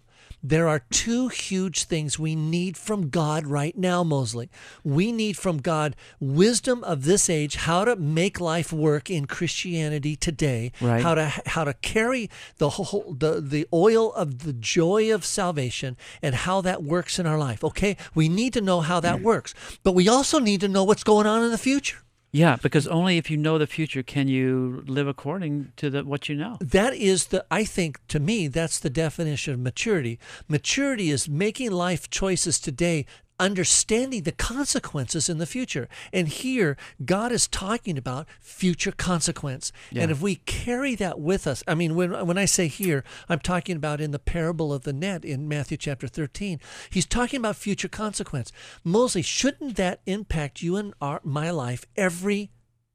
There 0.49 0.69
are 0.69 0.83
two 0.91 1.27
huge 1.27 1.85
things 1.85 2.21
we 2.21 2.37
need 2.37 2.77
from 2.77 3.09
God 3.09 3.49
right 3.49 3.77
now, 3.77 4.05
Mosley. 4.05 4.49
We 4.85 5.11
need 5.11 5.37
from 5.37 5.59
God 5.59 5.97
wisdom 6.21 6.85
of 6.85 7.03
this 7.05 7.29
age, 7.29 7.57
how 7.57 7.85
to 7.85 7.97
make 7.97 8.41
life 8.41 8.73
work 8.73 9.11
in 9.11 9.27
Christianity 9.27 10.15
today, 10.15 10.71
Right. 10.81 11.03
how 11.03 11.17
to 11.17 11.33
how 11.47 11.65
to 11.65 11.75
carry 11.75 12.31
the 12.59 12.71
whole 12.71 13.17
the, 13.19 13.41
the 13.41 13.67
oil 13.73 14.13
of 14.13 14.45
the 14.45 14.53
joy 14.53 15.13
of 15.13 15.25
salvation 15.25 15.97
and 16.23 16.37
how 16.37 16.61
that 16.61 16.85
works 16.85 17.19
in 17.19 17.27
our 17.27 17.39
life. 17.39 17.65
Okay? 17.65 17.97
We 18.15 18.29
need 18.29 18.53
to 18.53 18.61
know 18.61 18.83
how 18.83 19.01
that 19.01 19.23
works. 19.23 19.53
But 19.83 19.93
we 19.97 20.09
also 20.09 20.39
need 20.39 20.61
to 20.61 20.69
know 20.69 20.85
what's 20.85 21.03
going 21.03 21.27
on 21.27 21.43
in 21.43 21.51
the 21.51 21.59
future. 21.59 21.99
Yeah, 22.33 22.57
because 22.61 22.87
only 22.87 23.17
if 23.17 23.31
you 23.31 23.37
know 23.37 23.57
the 23.57 23.67
future 23.67 24.03
can 24.03 24.29
you 24.29 24.85
live 24.87 25.09
according 25.09 25.73
to 25.77 25.89
the, 25.89 26.05
what 26.05 26.29
you 26.29 26.35
know. 26.35 26.59
That 26.61 26.95
is 26.95 27.27
the, 27.29 27.47
I 27.51 27.65
think, 27.65 28.01
to 28.09 28.21
me, 28.21 28.49
that's 28.49 28.79
the 28.79 28.91
definition 28.91 29.55
of 29.55 29.61
maturity. 29.61 30.19
Maturity 30.49 31.11
is 31.11 31.29
making 31.29 31.71
life 31.71 32.11
choices 32.11 32.59
today, 32.59 33.07
understanding 33.39 34.23
the 34.23 34.33
consequences 34.33 35.29
in 35.29 35.39
the 35.39 35.47
future. 35.47 35.89
And 36.13 36.29
here, 36.29 36.77
God 37.05 37.33
is 37.33 37.47
talking 37.47 37.99
about 37.99 38.27
future 38.41 38.93
consequence. 38.93 39.73
And 39.95 40.11
if 40.11 40.21
we 40.21 40.37
carry 40.37 40.95
that 40.97 41.21
with 41.21 41.47
us, 41.47 41.63
I 41.67 41.75
mean, 41.75 41.95
when, 41.95 42.27
when 42.27 42.39
I 42.39 42.45
say 42.45 42.69
here, 42.69 43.05
I'm 43.29 43.41
talking 43.41 43.77
about 43.77 44.01
in 44.01 44.11
the 44.11 44.19
parable 44.19 44.73
of 44.73 44.83
the 44.83 44.93
net 44.93 45.25
in 45.25 45.49
Matthew 45.49 45.77
chapter 45.77 46.09
13. 46.09 46.61
He's 46.91 47.07
talking 47.07 47.39
about 47.39 47.57
future 47.57 47.89
consequence. 47.89 48.53
Mosley, 48.85 49.23
shouldn't 49.23 49.77
that 49.77 50.01
impact 50.07 50.63
you 50.63 50.77
and 50.77 50.95
our, 51.01 51.21
my 51.25 51.51
life 51.51 51.85
every 51.97 52.51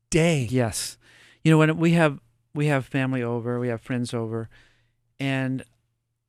day? 0.09 0.47
Yes. 0.49 0.97
You 1.43 1.51
know, 1.51 1.57
when 1.57 1.77
we 1.77 1.91
have 1.93 2.19
we 2.53 2.67
have 2.67 2.85
family 2.85 3.23
over, 3.23 3.59
we 3.59 3.69
have 3.69 3.81
friends 3.81 4.13
over, 4.13 4.49
and 5.19 5.63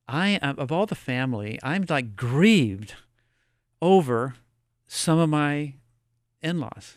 I 0.08 0.38
of 0.38 0.72
all 0.72 0.86
the 0.86 0.94
family, 0.94 1.58
I'm 1.62 1.84
like 1.88 2.16
grieved 2.16 2.94
over 3.82 4.36
some 4.86 5.18
of 5.18 5.28
my 5.28 5.74
in-laws 6.40 6.96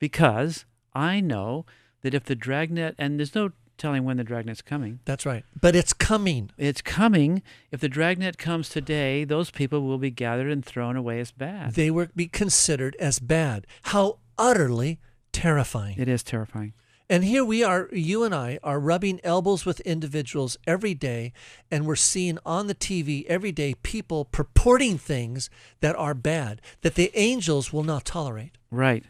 because 0.00 0.64
I 0.92 1.20
know 1.20 1.64
that 2.02 2.14
if 2.14 2.24
the 2.24 2.34
dragnet 2.34 2.96
and 2.98 3.18
there's 3.20 3.34
no 3.34 3.50
telling 3.78 4.04
when 4.04 4.16
the 4.16 4.24
dragnet's 4.24 4.62
coming. 4.62 5.00
That's 5.04 5.26
right. 5.26 5.44
But 5.60 5.76
it's 5.76 5.92
coming. 5.92 6.50
It's 6.56 6.80
coming. 6.80 7.42
If 7.70 7.80
the 7.80 7.90
dragnet 7.90 8.38
comes 8.38 8.70
today, 8.70 9.24
those 9.24 9.50
people 9.50 9.82
will 9.82 9.98
be 9.98 10.10
gathered 10.10 10.50
and 10.50 10.64
thrown 10.64 10.96
away 10.96 11.20
as 11.20 11.30
bad. 11.30 11.74
they 11.74 11.90
will 11.90 12.08
be 12.16 12.26
considered 12.26 12.96
as 12.98 13.18
bad. 13.18 13.66
How 13.82 14.18
utterly 14.38 14.98
terrifying. 15.32 15.96
it 15.98 16.08
is 16.08 16.22
terrifying. 16.22 16.72
And 17.08 17.22
here 17.22 17.44
we 17.44 17.62
are, 17.62 17.88
you 17.92 18.24
and 18.24 18.34
I 18.34 18.58
are 18.64 18.80
rubbing 18.80 19.20
elbows 19.22 19.64
with 19.64 19.78
individuals 19.80 20.56
every 20.66 20.92
day, 20.92 21.32
and 21.70 21.86
we're 21.86 21.94
seeing 21.94 22.38
on 22.44 22.66
the 22.66 22.74
TV 22.74 23.24
every 23.26 23.52
day 23.52 23.74
people 23.82 24.24
purporting 24.24 24.98
things 24.98 25.48
that 25.80 25.94
are 25.94 26.14
bad, 26.14 26.60
that 26.80 26.96
the 26.96 27.12
angels 27.14 27.72
will 27.72 27.84
not 27.84 28.04
tolerate. 28.04 28.58
Right. 28.72 29.04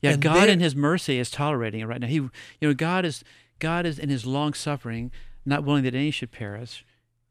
Yeah, 0.00 0.12
And 0.12 0.22
God 0.22 0.48
in 0.48 0.60
his 0.60 0.74
mercy 0.74 1.18
is 1.18 1.30
tolerating 1.30 1.80
it 1.80 1.86
right 1.86 2.00
now. 2.00 2.06
He 2.06 2.14
you 2.14 2.30
know, 2.62 2.74
God 2.74 3.04
is 3.04 3.24
God 3.58 3.84
is 3.84 3.98
in 3.98 4.08
his 4.08 4.24
long 4.24 4.54
suffering, 4.54 5.10
not 5.44 5.64
willing 5.64 5.82
that 5.84 5.94
any 5.94 6.10
should 6.10 6.30
perish, 6.30 6.84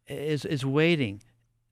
is 0.07 0.43
is 0.45 0.65
waiting 0.65 1.21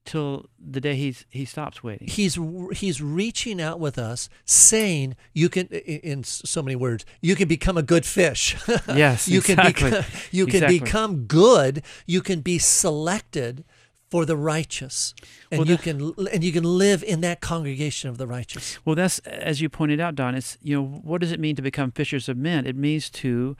till 0.06 0.46
the 0.58 0.80
day 0.80 0.94
he's 0.94 1.26
he 1.28 1.44
stops 1.44 1.82
waiting. 1.82 2.08
He's 2.08 2.38
he's 2.72 3.02
reaching 3.02 3.60
out 3.60 3.78
with 3.78 3.98
us, 3.98 4.30
saying 4.46 5.16
you 5.34 5.48
can, 5.50 5.66
in 5.66 6.24
so 6.24 6.62
many 6.62 6.76
words, 6.76 7.04
you 7.20 7.36
can 7.36 7.48
become 7.48 7.76
a 7.76 7.82
good 7.82 8.06
fish. 8.06 8.56
Yes, 8.88 9.28
you 9.28 9.42
can 9.42 9.58
exactly. 9.58 9.90
become, 9.90 10.04
you 10.30 10.46
can 10.46 10.54
Exactly. 10.64 10.78
become 10.80 11.24
good. 11.26 11.82
You 12.06 12.22
can 12.22 12.40
be 12.40 12.58
selected 12.58 13.64
for 14.10 14.24
the 14.24 14.36
righteous, 14.36 15.14
and 15.50 15.58
Well, 15.58 15.68
you 15.68 15.76
can 15.76 16.14
and 16.32 16.42
you 16.44 16.52
can 16.52 16.64
live 16.64 17.02
in 17.02 17.20
that 17.22 17.40
congregation 17.40 18.08
of 18.08 18.16
the 18.18 18.26
righteous. 18.26 18.78
Well, 18.84 18.94
that's 18.94 19.18
as 19.20 19.60
you 19.60 19.68
pointed 19.68 20.00
out, 20.00 20.14
Don. 20.14 20.34
It's 20.34 20.56
you 20.62 20.76
know 20.76 20.84
what 20.86 21.20
does 21.20 21.32
it 21.32 21.40
mean 21.40 21.56
to 21.56 21.62
become 21.62 21.90
fishers 21.90 22.28
of 22.28 22.36
men? 22.36 22.66
It 22.66 22.76
means 22.76 23.10
to 23.10 23.56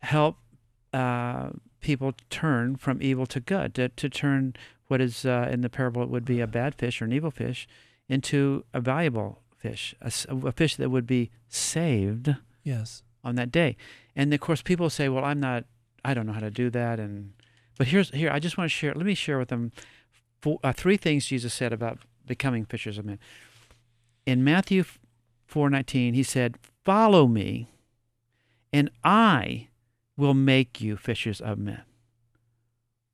help 0.00 0.36
uh, 0.92 1.50
people 1.80 2.12
turn 2.30 2.76
from 2.76 3.00
evil 3.00 3.26
to 3.26 3.40
good, 3.40 3.74
to, 3.74 3.88
to 3.88 4.08
turn 4.08 4.54
what 4.90 5.00
is 5.00 5.24
uh, 5.24 5.48
in 5.50 5.60
the 5.60 5.68
parable 5.70 6.02
it 6.02 6.08
would 6.08 6.24
be 6.24 6.40
a 6.40 6.46
bad 6.46 6.74
fish 6.74 7.00
or 7.00 7.04
an 7.04 7.12
evil 7.12 7.30
fish 7.30 7.68
into 8.08 8.64
a 8.74 8.80
valuable 8.80 9.40
fish, 9.56 9.94
a 10.00 10.10
fish 10.52 10.74
that 10.76 10.90
would 10.90 11.06
be 11.06 11.30
saved 11.48 12.34
Yes. 12.64 13.02
on 13.22 13.36
that 13.36 13.52
day. 13.52 13.76
And 14.16 14.34
of 14.34 14.40
course, 14.40 14.62
people 14.62 14.90
say, 14.90 15.08
"Well, 15.08 15.24
I'm 15.24 15.38
not. 15.40 15.64
I 16.04 16.12
don't 16.14 16.26
know 16.26 16.32
how 16.32 16.40
to 16.40 16.50
do 16.50 16.70
that." 16.70 16.98
And 16.98 17.32
but 17.78 17.86
here's 17.88 18.10
here. 18.10 18.30
I 18.30 18.38
just 18.40 18.58
want 18.58 18.70
to 18.70 18.76
share. 18.76 18.92
Let 18.94 19.06
me 19.06 19.14
share 19.14 19.38
with 19.38 19.48
them 19.48 19.70
four, 20.40 20.58
uh, 20.64 20.72
three 20.72 20.96
things 20.96 21.26
Jesus 21.26 21.54
said 21.54 21.72
about 21.72 21.98
becoming 22.26 22.64
fishers 22.64 22.98
of 22.98 23.04
men. 23.04 23.18
In 24.26 24.42
Matthew 24.42 24.84
four 25.46 25.70
nineteen, 25.70 26.14
he 26.14 26.22
said, 26.24 26.58
"Follow 26.84 27.26
me, 27.28 27.68
and 28.72 28.90
I 29.04 29.68
will 30.16 30.34
make 30.34 30.80
you 30.80 30.96
fishers 30.96 31.40
of 31.40 31.58
men." 31.58 31.82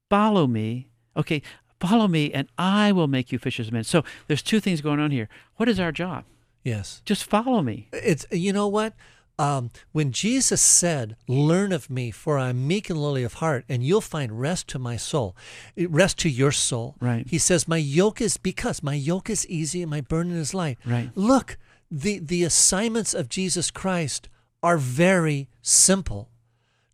Follow 0.08 0.46
me. 0.46 0.88
Okay, 1.16 1.42
follow 1.80 2.08
me, 2.08 2.32
and 2.32 2.48
I 2.58 2.92
will 2.92 3.08
make 3.08 3.32
you 3.32 3.38
fishers 3.38 3.68
of 3.68 3.72
men. 3.72 3.84
So 3.84 4.04
there's 4.26 4.42
two 4.42 4.60
things 4.60 4.80
going 4.80 5.00
on 5.00 5.10
here. 5.10 5.28
What 5.56 5.68
is 5.68 5.80
our 5.80 5.92
job? 5.92 6.24
Yes. 6.64 7.00
Just 7.04 7.24
follow 7.24 7.62
me. 7.62 7.88
It's 7.92 8.26
you 8.30 8.52
know 8.52 8.68
what? 8.68 8.94
Um, 9.38 9.70
when 9.92 10.12
Jesus 10.12 10.62
said, 10.62 11.14
"Learn 11.28 11.70
of 11.70 11.90
me, 11.90 12.10
for 12.10 12.38
I 12.38 12.48
am 12.48 12.66
meek 12.66 12.88
and 12.88 13.00
lowly 13.00 13.22
of 13.22 13.34
heart, 13.34 13.66
and 13.68 13.84
you'll 13.84 14.00
find 14.00 14.40
rest 14.40 14.66
to 14.68 14.78
my 14.78 14.96
soul, 14.96 15.36
rest 15.76 16.18
to 16.20 16.30
your 16.30 16.52
soul." 16.52 16.96
Right. 17.00 17.26
He 17.28 17.38
says, 17.38 17.68
"My 17.68 17.76
yoke 17.76 18.20
is 18.20 18.38
because 18.38 18.82
my 18.82 18.94
yoke 18.94 19.28
is 19.28 19.46
easy 19.46 19.82
and 19.82 19.90
my 19.90 20.00
burden 20.00 20.32
is 20.32 20.54
light." 20.54 20.78
Right. 20.86 21.10
Look, 21.14 21.58
the 21.90 22.18
the 22.18 22.44
assignments 22.44 23.12
of 23.12 23.28
Jesus 23.28 23.70
Christ 23.70 24.28
are 24.62 24.78
very 24.78 25.48
simple. 25.62 26.30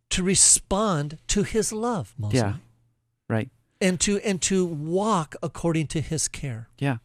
To 0.09 0.21
respond 0.21 1.17
to 1.29 1.41
His 1.41 1.73
love, 1.73 2.13
Yeah. 2.29 2.55
Right. 3.27 3.49
And 3.83 3.99
to 4.01 4.19
and 4.21 4.41
to 4.43 4.65
walk 4.65 5.35
according 5.43 5.87
to 5.87 6.01
His 6.01 6.27
care. 6.27 6.69
Yeah. 6.79 6.97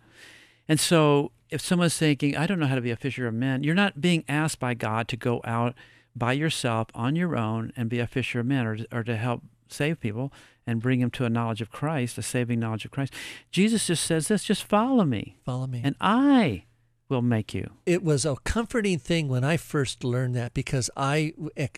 And 0.68 0.78
so 0.78 1.32
if 1.50 1.60
someone's 1.60 1.96
thinking, 1.96 2.36
I 2.36 2.46
don't 2.46 2.58
know 2.58 2.66
how 2.66 2.74
to 2.74 2.80
be 2.80 2.90
a 2.90 2.96
fisher 2.96 3.26
of 3.26 3.34
men, 3.34 3.62
you're 3.64 3.74
not 3.74 4.00
being 4.00 4.24
asked 4.28 4.60
by 4.60 4.74
God 4.74 5.08
to 5.08 5.16
go 5.16 5.40
out 5.44 5.74
by 6.14 6.32
yourself 6.32 6.88
on 6.94 7.16
your 7.16 7.36
own 7.36 7.72
and 7.76 7.88
be 7.88 8.00
a 8.00 8.06
fisher 8.06 8.40
of 8.40 8.46
men 8.46 8.66
or, 8.66 8.78
or 8.92 9.02
to 9.04 9.16
help 9.16 9.42
save 9.68 10.00
people 10.00 10.32
and 10.66 10.82
bring 10.82 11.00
them 11.00 11.10
to 11.12 11.24
a 11.24 11.30
knowledge 11.30 11.62
of 11.62 11.70
Christ, 11.70 12.18
a 12.18 12.22
saving 12.22 12.60
knowledge 12.60 12.84
of 12.84 12.90
Christ. 12.90 13.14
Jesus 13.50 13.86
just 13.86 14.04
says 14.04 14.28
this 14.28 14.44
just 14.44 14.62
follow 14.64 15.04
me, 15.04 15.36
Follow 15.44 15.66
me. 15.66 15.80
and 15.82 15.96
I 16.00 16.64
will 17.08 17.22
make 17.22 17.54
you. 17.54 17.70
it 17.86 18.02
was 18.04 18.26
a 18.26 18.36
comforting 18.44 18.98
thing 18.98 19.28
when 19.28 19.42
I 19.42 19.56
first 19.56 20.04
learned 20.04 20.34
that 20.36 20.52
because 20.52 20.90
I, 20.94 21.32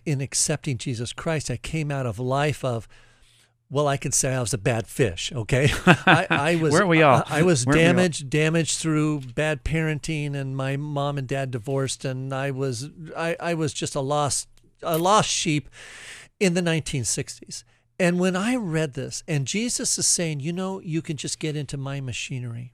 in 0.05 0.21
accepting 0.21 0.77
Jesus 0.79 1.13
Christ, 1.13 1.49
I 1.53 1.57
came 1.57 1.93
out 1.93 2.07
of 2.07 2.19
life 2.19 2.65
of, 2.65 2.89
well, 3.71 3.87
I 3.87 3.97
can 3.97 4.11
say 4.11 4.35
I 4.35 4.41
was 4.41 4.53
a 4.53 4.59
bad 4.59 4.89
fish. 4.89 5.33
Okay, 5.33 5.71
I, 5.87 6.27
I 6.29 6.57
was. 6.57 6.73
Weren't 6.73 6.89
we 6.89 7.03
all? 7.03 7.23
I, 7.29 7.39
I 7.39 7.43
was 7.43 7.65
Weren't 7.65 7.79
damaged, 7.79 8.29
damaged 8.29 8.79
through 8.79 9.21
bad 9.21 9.65
parenting, 9.65 10.35
and 10.35 10.57
my 10.57 10.77
mom 10.77 11.19
and 11.19 11.29
dad 11.29 11.53
divorced, 11.53 12.05
and 12.05 12.35
I 12.35 12.51
was, 12.51 12.91
I, 13.17 13.37
I 13.39 13.55
was 13.55 13.73
just 13.73 13.95
a 13.95 14.01
lost, 14.01 14.49
a 14.83 14.99
lost 14.99 15.31
sheep 15.31 15.69
in 16.41 16.55
the 16.55 16.63
1960s. 16.63 17.63
And 17.99 18.19
when 18.19 18.35
I 18.35 18.57
read 18.57 18.95
this, 18.95 19.23
and 19.29 19.47
Jesus 19.47 19.99
is 19.99 20.07
saying, 20.07 20.41
you 20.41 20.53
know, 20.53 20.81
you 20.81 21.01
can 21.01 21.17
just 21.17 21.39
get 21.39 21.55
into 21.55 21.77
my 21.77 22.01
machinery, 22.01 22.73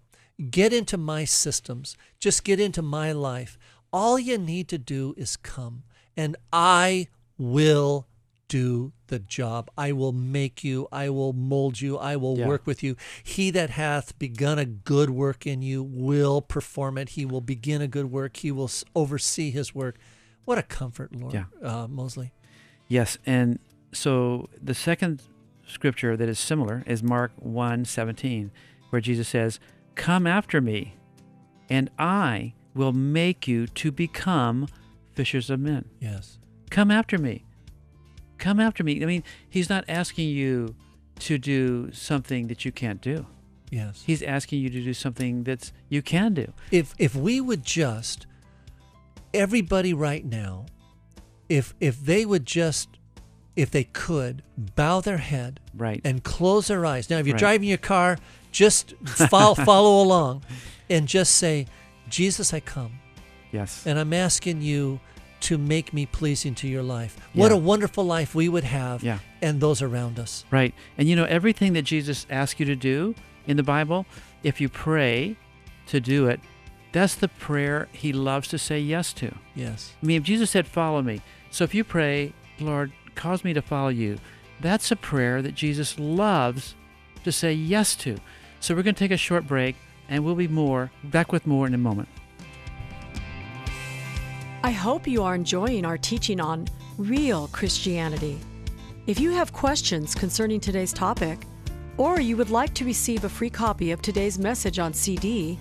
get 0.50 0.72
into 0.72 0.96
my 0.96 1.24
systems, 1.24 1.96
just 2.18 2.42
get 2.42 2.58
into 2.58 2.80
my 2.80 3.12
life. 3.12 3.58
All 3.92 4.18
you 4.18 4.38
need 4.38 4.68
to 4.68 4.78
do 4.78 5.14
is 5.16 5.36
come, 5.36 5.82
and 6.16 6.36
I 6.52 7.08
will 7.36 8.06
do 8.48 8.92
the 9.08 9.18
job. 9.18 9.70
I 9.76 9.92
will 9.92 10.12
make 10.12 10.62
you, 10.62 10.88
I 10.92 11.08
will 11.10 11.32
mold 11.32 11.80
you, 11.80 11.96
I 11.98 12.16
will 12.16 12.38
Yeah. 12.38 12.46
work 12.46 12.66
with 12.66 12.82
you. 12.82 12.96
He 13.24 13.50
that 13.50 13.70
hath 13.70 14.18
begun 14.18 14.58
a 14.58 14.64
good 14.64 15.10
work 15.10 15.46
in 15.46 15.62
you 15.62 15.82
will 15.82 16.40
perform 16.40 16.98
it. 16.98 17.10
He 17.10 17.24
will 17.24 17.40
begin 17.40 17.80
a 17.82 17.88
good 17.88 18.10
work. 18.10 18.36
He 18.38 18.52
will 18.52 18.70
oversee 18.94 19.50
his 19.50 19.74
work. 19.74 19.98
What 20.44 20.58
a 20.58 20.62
comfort, 20.62 21.14
Lord 21.14 21.34
Yeah. 21.34 21.44
uh, 21.62 21.88
Mosley. 21.88 22.32
Yes, 22.88 23.18
and 23.26 23.58
so 23.92 24.48
the 24.62 24.74
second 24.74 25.22
scripture 25.66 26.16
that 26.16 26.28
is 26.28 26.38
similar 26.38 26.84
is 26.86 27.02
Mark 27.02 27.32
1:17, 27.40 28.52
where 28.90 29.00
Jesus 29.00 29.26
says, 29.28 29.58
"Come 29.96 30.24
after 30.26 30.60
me, 30.60 30.94
and 31.68 31.90
I 31.98 32.54
will 32.74 32.92
make 32.92 33.48
you 33.48 33.66
to 33.66 33.90
become 33.90 34.68
fishers 35.14 35.50
of 35.50 35.58
men." 35.58 35.86
Yes. 36.00 36.38
Come 36.70 36.92
after 36.92 37.18
me. 37.18 37.45
Come 38.38 38.60
after 38.60 38.82
me. 38.84 39.02
I 39.02 39.06
mean, 39.06 39.22
he's 39.48 39.68
not 39.70 39.84
asking 39.88 40.28
you 40.28 40.74
to 41.20 41.38
do 41.38 41.90
something 41.92 42.48
that 42.48 42.64
you 42.64 42.72
can't 42.72 43.00
do. 43.00 43.26
Yes. 43.70 44.02
He's 44.06 44.22
asking 44.22 44.60
you 44.62 44.70
to 44.70 44.82
do 44.82 44.94
something 44.94 45.42
that's 45.44 45.72
you 45.88 46.02
can 46.02 46.34
do. 46.34 46.52
if 46.70 46.94
if 46.98 47.14
we 47.16 47.40
would 47.40 47.64
just 47.64 48.26
everybody 49.34 49.92
right 49.92 50.24
now 50.24 50.66
if 51.48 51.74
if 51.80 52.00
they 52.04 52.24
would 52.24 52.46
just 52.46 52.88
if 53.54 53.70
they 53.70 53.84
could 53.84 54.42
bow 54.56 55.00
their 55.00 55.18
head 55.18 55.60
Right. 55.74 56.00
and 56.04 56.22
close 56.22 56.68
their 56.68 56.84
eyes 56.86 57.10
now 57.10 57.18
if 57.18 57.26
you're 57.26 57.34
Right. 57.34 57.40
driving 57.40 57.68
your 57.68 57.78
car 57.78 58.18
just 58.52 58.94
follow, 59.04 59.54
follow 59.72 60.02
along 60.02 60.42
and 60.88 61.06
just 61.06 61.34
say 61.34 61.66
jesus 62.08 62.54
i 62.54 62.60
come 62.60 62.92
yes. 63.52 63.86
and 63.86 63.98
i'm 63.98 64.12
asking 64.12 64.62
you 64.62 65.00
to 65.48 65.56
make 65.58 65.92
me 65.92 66.06
pleasing 66.06 66.54
to 66.56 66.68
your 66.68 66.82
life 66.82 67.16
what 67.34 67.50
Yeah. 67.50 67.56
a 67.56 67.60
wonderful 67.60 68.04
life 68.04 68.34
we 68.34 68.48
would 68.48 68.64
have 68.64 69.02
Yeah. 69.02 69.18
and 69.42 69.60
those 69.60 69.80
around 69.82 70.18
us 70.18 70.44
Right. 70.50 70.74
And 70.98 71.08
you 71.08 71.16
know, 71.16 71.24
everything 71.24 71.72
that 71.74 71.82
Jesus 71.82 72.26
asks 72.30 72.58
you 72.60 72.66
to 72.66 72.76
do 72.76 73.14
in 73.46 73.56
the 73.56 73.62
Bible, 73.62 74.06
if 74.42 74.60
you 74.60 74.68
pray 74.68 75.36
to 75.86 76.00
do 76.00 76.26
it, 76.26 76.40
that's 76.92 77.14
the 77.14 77.28
prayer 77.28 77.88
he 77.92 78.12
loves 78.12 78.48
to 78.48 78.58
say 78.58 78.80
yes 78.80 79.12
to. 79.14 79.34
yes 79.54 79.92
I 80.02 80.06
mean, 80.06 80.16
if 80.18 80.22
Jesus 80.24 80.50
said, 80.50 80.66
Follow 80.66 81.02
me. 81.02 81.20
So 81.50 81.62
if 81.64 81.74
you 81.74 81.84
pray, 81.84 82.32
Lord, 82.58 82.90
cause 83.14 83.44
me 83.44 83.52
to 83.54 83.62
follow 83.62 83.88
you, 83.90 84.18
that's 84.60 84.90
a 84.90 84.96
prayer 84.96 85.42
that 85.42 85.54
Jesus 85.54 85.98
loves 85.98 86.74
to 87.24 87.30
say 87.32 87.52
yes 87.52 87.94
to. 87.96 88.16
So 88.60 88.74
we're 88.74 88.82
going 88.82 88.94
to 88.94 88.98
take 88.98 89.10
a 89.10 89.16
short 89.16 89.46
break 89.46 89.76
and 90.08 90.24
we'll 90.24 90.34
be 90.34 90.48
more 90.48 90.90
back 91.04 91.30
with 91.32 91.46
more 91.46 91.66
in 91.66 91.74
a 91.74 91.78
moment. 91.78 92.08
I 94.66 94.72
hope 94.72 95.06
you 95.06 95.22
are 95.22 95.36
enjoying 95.36 95.84
our 95.84 95.96
teaching 95.96 96.40
on 96.40 96.66
real 96.98 97.46
Christianity. 97.52 98.40
If 99.06 99.20
you 99.20 99.30
have 99.30 99.52
questions 99.52 100.12
concerning 100.12 100.58
today's 100.58 100.92
topic, 100.92 101.38
or 101.98 102.18
you 102.18 102.36
would 102.36 102.50
like 102.50 102.74
to 102.74 102.84
receive 102.84 103.22
a 103.22 103.28
free 103.28 103.48
copy 103.48 103.92
of 103.92 104.02
today's 104.02 104.40
message 104.40 104.80
on 104.80 104.92
CD, 104.92 105.60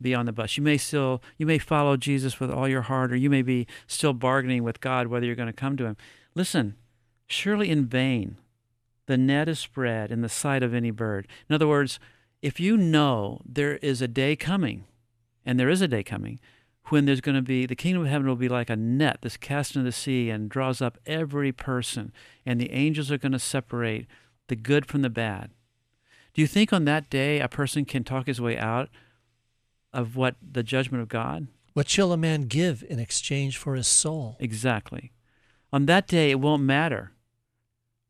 be 0.00 0.14
on 0.14 0.26
the 0.26 0.32
bus. 0.32 0.56
You 0.56 0.62
may 0.62 0.76
still 0.76 1.22
you 1.38 1.46
may 1.46 1.58
follow 1.58 1.96
Jesus 1.96 2.40
with 2.40 2.50
all 2.50 2.68
your 2.68 2.82
heart, 2.82 3.12
or 3.12 3.16
you 3.16 3.30
may 3.30 3.42
be 3.42 3.66
still 3.86 4.12
bargaining 4.12 4.62
with 4.62 4.80
God 4.80 5.06
whether 5.06 5.26
you're 5.26 5.34
going 5.34 5.46
to 5.46 5.52
come 5.52 5.76
to 5.76 5.86
him. 5.86 5.96
Listen, 6.34 6.76
surely 7.26 7.70
in 7.70 7.86
vain 7.86 8.36
the 9.06 9.16
net 9.16 9.48
is 9.48 9.58
spread 9.58 10.10
in 10.10 10.22
the 10.22 10.28
sight 10.28 10.62
of 10.62 10.74
any 10.74 10.90
bird. 10.90 11.28
In 11.48 11.54
other 11.54 11.68
words, 11.68 11.98
if 12.42 12.58
you 12.58 12.76
know 12.76 13.40
there 13.44 13.76
is 13.76 14.00
a 14.00 14.08
day 14.08 14.36
coming, 14.36 14.84
and 15.44 15.58
there 15.58 15.68
is 15.68 15.80
a 15.80 15.88
day 15.88 16.02
coming, 16.02 16.40
when 16.88 17.06
there's 17.06 17.20
going 17.20 17.34
to 17.34 17.42
be 17.42 17.66
the 17.66 17.76
kingdom 17.76 18.02
of 18.02 18.08
heaven 18.08 18.26
will 18.26 18.36
be 18.36 18.48
like 18.48 18.68
a 18.70 18.76
net 18.76 19.18
that's 19.22 19.36
cast 19.36 19.74
into 19.74 19.84
the 19.84 19.92
sea 19.92 20.30
and 20.30 20.50
draws 20.50 20.82
up 20.82 20.98
every 21.06 21.52
person, 21.52 22.12
and 22.44 22.60
the 22.60 22.72
angels 22.72 23.10
are 23.10 23.18
going 23.18 23.32
to 23.32 23.38
separate 23.38 24.06
the 24.48 24.56
good 24.56 24.86
from 24.86 25.02
the 25.02 25.10
bad. 25.10 25.50
Do 26.34 26.42
you 26.42 26.46
think 26.46 26.72
on 26.72 26.84
that 26.84 27.08
day 27.08 27.40
a 27.40 27.48
person 27.48 27.84
can 27.84 28.04
talk 28.04 28.26
his 28.26 28.40
way 28.40 28.58
out 28.58 28.90
of 29.94 30.16
what 30.16 30.36
the 30.42 30.62
judgment 30.62 31.02
of 31.02 31.08
God? 31.08 31.46
what 31.72 31.88
shall 31.88 32.12
a 32.12 32.16
man 32.16 32.42
give 32.42 32.84
in 32.88 32.98
exchange 33.00 33.56
for 33.58 33.74
his 33.74 33.88
soul 33.88 34.36
Exactly. 34.38 35.12
On 35.72 35.86
that 35.86 36.06
day, 36.06 36.30
it 36.30 36.38
won't 36.38 36.62
matter 36.62 37.12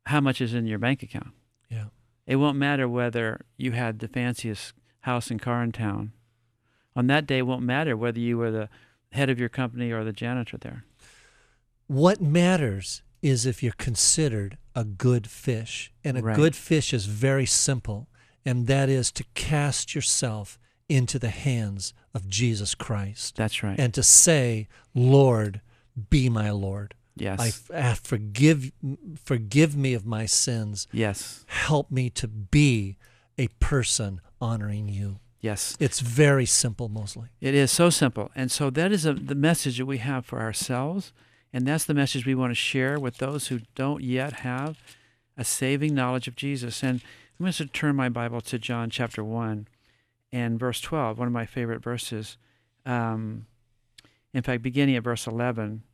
how 0.06 0.20
much 0.20 0.40
is 0.40 0.52
in 0.52 0.66
your 0.66 0.78
bank 0.78 1.02
account. 1.02 1.30
yeah 1.70 1.86
It 2.26 2.36
won't 2.36 2.58
matter 2.58 2.86
whether 2.88 3.40
you 3.56 3.72
had 3.72 3.98
the 4.00 4.08
fanciest 4.08 4.74
house 5.00 5.30
and 5.30 5.40
car 5.40 5.62
in 5.62 5.72
town. 5.72 6.12
On 6.96 7.06
that 7.06 7.26
day, 7.26 7.38
it 7.38 7.46
won't 7.46 7.62
matter 7.64 7.96
whether 7.96 8.20
you 8.20 8.36
were 8.38 8.50
the 8.50 8.68
head 9.12 9.30
of 9.30 9.38
your 9.38 9.48
company 9.48 9.90
or 9.90 10.04
the 10.04 10.12
janitor 10.12 10.58
there. 10.58 10.84
What 11.86 12.20
matters 12.20 13.02
is 13.22 13.46
if 13.46 13.62
you're 13.62 13.72
considered 13.78 14.58
a 14.74 14.84
good 14.84 15.26
fish. 15.26 15.92
And 16.04 16.18
a 16.18 16.22
Right. 16.22 16.36
good 16.36 16.54
fish 16.56 16.92
is 16.92 17.06
very 17.06 17.46
simple, 17.46 18.08
and 18.44 18.66
that 18.66 18.88
is 18.90 19.10
to 19.12 19.24
cast 19.34 19.94
yourself 19.94 20.58
into 20.88 21.18
the 21.18 21.30
hands 21.30 21.94
of 22.12 22.28
Jesus 22.28 22.74
Christ 22.74 23.36
That's 23.36 23.62
right. 23.62 23.78
and 23.78 23.94
to 23.94 24.02
say, 24.02 24.68
Lord, 24.94 25.60
be 26.10 26.28
my 26.28 26.50
Lord. 26.50 26.94
yes. 27.16 27.68
I, 27.70 27.76
ah, 27.90 27.96
forgive 28.00 28.72
forgive 29.22 29.76
me 29.76 29.94
of 29.94 30.04
my 30.04 30.26
sins. 30.26 30.86
yes. 30.92 31.44
Help 31.48 31.90
me 31.90 32.10
to 32.10 32.28
be 32.28 32.96
a 33.38 33.48
person 33.60 34.20
honoring 34.40 34.88
you. 34.88 35.16
Yes. 35.40 35.76
It's 35.78 36.00
very 36.00 36.46
simple, 36.46 36.88
Mosley. 36.88 37.28
It 37.40 37.54
is 37.54 37.70
so 37.70 37.90
simple. 37.90 38.30
And 38.34 38.50
so 38.50 38.70
that 38.70 38.92
is 38.92 39.04
a, 39.04 39.12
the 39.12 39.34
message 39.34 39.78
that 39.78 39.86
we 39.86 39.98
have 39.98 40.24
for 40.24 40.40
ourselves. 40.40 41.12
And 41.52 41.66
that's 41.66 41.84
the 41.84 41.94
message 41.94 42.24
we 42.26 42.34
want 42.34 42.50
to 42.50 42.54
share 42.54 42.98
with 42.98 43.18
those 43.18 43.48
who 43.48 43.60
don't 43.74 44.02
yet 44.02 44.40
have 44.40 44.78
a 45.36 45.44
saving 45.44 45.94
knowledge 45.94 46.26
of 46.28 46.34
Jesus. 46.34 46.82
And 46.82 47.02
I'm 47.38 47.44
going 47.44 47.52
to 47.52 47.66
turn 47.66 47.94
my 47.94 48.08
Bible 48.08 48.40
to 48.40 48.58
John 48.58 48.88
chapter 48.90 49.22
1 49.22 49.68
and 50.34 50.58
verse 50.58 50.80
12, 50.80 51.16
one 51.16 51.28
of 51.28 51.32
my 51.32 51.46
favorite 51.46 51.80
verses. 51.80 52.36
Um, 52.84 53.46
in 54.34 54.42
fact, 54.42 54.64
beginning 54.64 54.96
at 54.96 55.04
verse 55.04 55.28
11, 55.28 55.84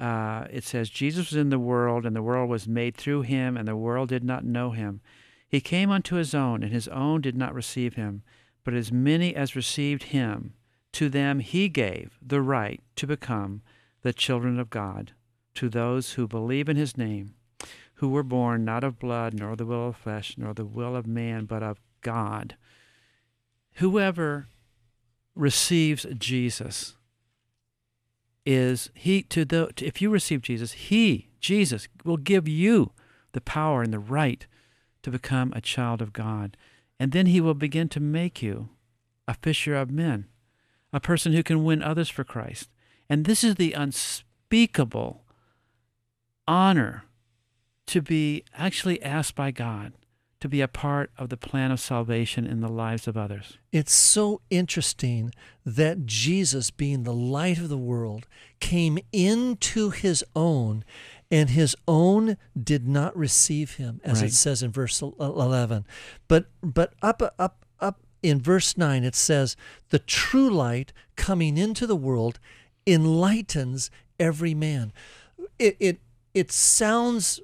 uh, 0.00 0.46
it 0.50 0.64
says, 0.64 0.88
Jesus 0.88 1.30
was 1.30 1.36
in 1.36 1.50
the 1.50 1.58
world, 1.58 2.06
and 2.06 2.16
the 2.16 2.22
world 2.22 2.48
was 2.48 2.66
made 2.66 2.96
through 2.96 3.20
him, 3.20 3.54
and 3.54 3.68
the 3.68 3.76
world 3.76 4.08
did 4.08 4.24
not 4.24 4.46
know 4.46 4.70
him. 4.70 5.02
He 5.46 5.60
came 5.60 5.90
unto 5.90 6.16
his 6.16 6.34
own, 6.34 6.62
and 6.62 6.72
his 6.72 6.88
own 6.88 7.20
did 7.20 7.36
not 7.36 7.54
receive 7.54 7.94
him. 7.94 8.22
But 8.64 8.72
as 8.72 8.90
many 8.90 9.36
as 9.36 9.54
received 9.54 10.04
him, 10.04 10.54
to 10.92 11.10
them 11.10 11.40
he 11.40 11.68
gave 11.68 12.18
the 12.22 12.40
right 12.40 12.80
to 12.96 13.06
become 13.06 13.60
the 14.00 14.14
children 14.14 14.58
of 14.58 14.70
God, 14.70 15.12
to 15.56 15.68
those 15.68 16.12
who 16.12 16.26
believe 16.26 16.70
in 16.70 16.76
his 16.78 16.96
name, 16.96 17.34
who 17.96 18.08
were 18.08 18.22
born 18.22 18.64
not 18.64 18.84
of 18.84 18.98
blood, 18.98 19.34
nor 19.34 19.54
the 19.54 19.66
will 19.66 19.88
of 19.88 19.96
flesh, 19.96 20.36
nor 20.38 20.54
the 20.54 20.64
will 20.64 20.96
of 20.96 21.06
man, 21.06 21.44
but 21.44 21.62
of 21.62 21.78
God. 22.00 22.56
Whoever 23.74 24.48
receives 25.34 26.06
Jesus 26.18 26.94
is 28.44 28.90
he 28.94 29.22
to 29.22 29.44
the 29.44 29.72
if 29.80 30.02
you 30.02 30.10
receive 30.10 30.42
Jesus, 30.42 30.72
he 30.72 31.28
Jesus 31.40 31.88
will 32.04 32.16
give 32.16 32.48
you 32.48 32.92
the 33.32 33.40
power 33.40 33.82
and 33.82 33.92
the 33.92 33.98
right 33.98 34.46
to 35.02 35.10
become 35.10 35.52
a 35.54 35.60
child 35.60 36.00
of 36.00 36.12
God. 36.12 36.56
And 36.98 37.12
then 37.12 37.26
He 37.26 37.40
will 37.40 37.54
begin 37.54 37.88
to 37.90 38.00
make 38.00 38.42
you 38.42 38.70
a 39.26 39.34
fisher 39.34 39.74
of 39.74 39.90
men, 39.90 40.26
a 40.92 41.00
person 41.00 41.32
who 41.32 41.42
can 41.42 41.64
win 41.64 41.82
others 41.82 42.08
for 42.08 42.24
Christ. 42.24 42.70
And 43.08 43.24
this 43.24 43.42
is 43.42 43.56
the 43.56 43.72
unspeakable 43.72 45.24
honor 46.46 47.04
to 47.86 48.00
be 48.00 48.44
actually 48.54 49.02
asked 49.02 49.34
by 49.34 49.50
God 49.50 49.92
to 50.42 50.48
be 50.48 50.60
a 50.60 50.66
part 50.66 51.12
of 51.16 51.28
the 51.28 51.36
plan 51.36 51.70
of 51.70 51.78
salvation 51.78 52.44
in 52.48 52.60
the 52.60 52.68
lives 52.68 53.06
of 53.06 53.16
others. 53.16 53.58
It's 53.70 53.94
so 53.94 54.40
interesting 54.50 55.30
that 55.64 56.04
Jesus, 56.04 56.72
being 56.72 57.04
the 57.04 57.14
light 57.14 57.58
of 57.58 57.68
the 57.68 57.78
world, 57.78 58.26
came 58.58 58.98
into 59.12 59.90
his 59.90 60.24
own, 60.34 60.84
and 61.30 61.50
his 61.50 61.76
own 61.86 62.36
did 62.60 62.88
not 62.88 63.16
receive 63.16 63.76
him, 63.76 64.00
as 64.02 64.20
Right. 64.20 64.30
it 64.30 64.34
says 64.34 64.64
in 64.64 64.72
verse 64.72 65.00
11. 65.00 65.86
But 66.26 66.46
but 66.60 66.94
up 67.02 67.22
up 67.38 67.64
up 67.78 68.00
in 68.20 68.40
verse 68.40 68.76
9 68.76 69.04
it 69.04 69.14
says, 69.14 69.54
"The 69.90 70.00
true 70.00 70.50
light 70.50 70.92
coming 71.14 71.56
into 71.56 71.86
the 71.86 71.94
world 71.94 72.40
enlightens 72.84 73.92
every 74.18 74.54
man." 74.54 74.92
It 75.60 75.76
it 75.78 76.00
it 76.34 76.50
sounds 76.50 77.40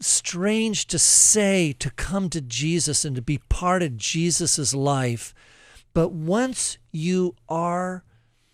strange 0.00 0.86
to 0.86 0.98
say 0.98 1.72
to 1.78 1.90
come 1.90 2.28
to 2.30 2.40
Jesus 2.40 3.04
and 3.04 3.16
to 3.16 3.22
be 3.22 3.38
part 3.48 3.82
of 3.82 3.96
Jesus's 3.96 4.74
life, 4.74 5.34
but 5.94 6.12
once 6.12 6.78
you 6.92 7.34
are 7.48 8.04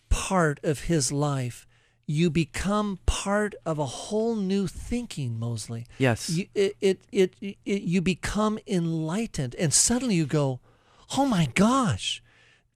part 0.09 0.61
of 0.63 0.83
his 0.83 1.11
life, 1.11 1.67
you 2.07 2.31
become 2.31 2.99
part 3.07 3.55
of 3.65 3.79
a 3.79 3.87
whole 3.87 4.37
new 4.37 4.67
thinking, 4.67 5.39
Mosley. 5.39 5.87
Yes. 5.99 6.29
You, 6.31 6.47
it, 6.55 6.77
it, 6.81 7.01
it, 7.11 7.35
it, 7.41 7.83
you 7.83 8.01
become 8.01 8.59
enlightened, 8.67 9.55
and 9.57 9.73
suddenly 9.73 10.17
you 10.17 10.27
go, 10.27 10.61
oh 11.17 11.27
my 11.27 11.47
gosh, 11.55 12.23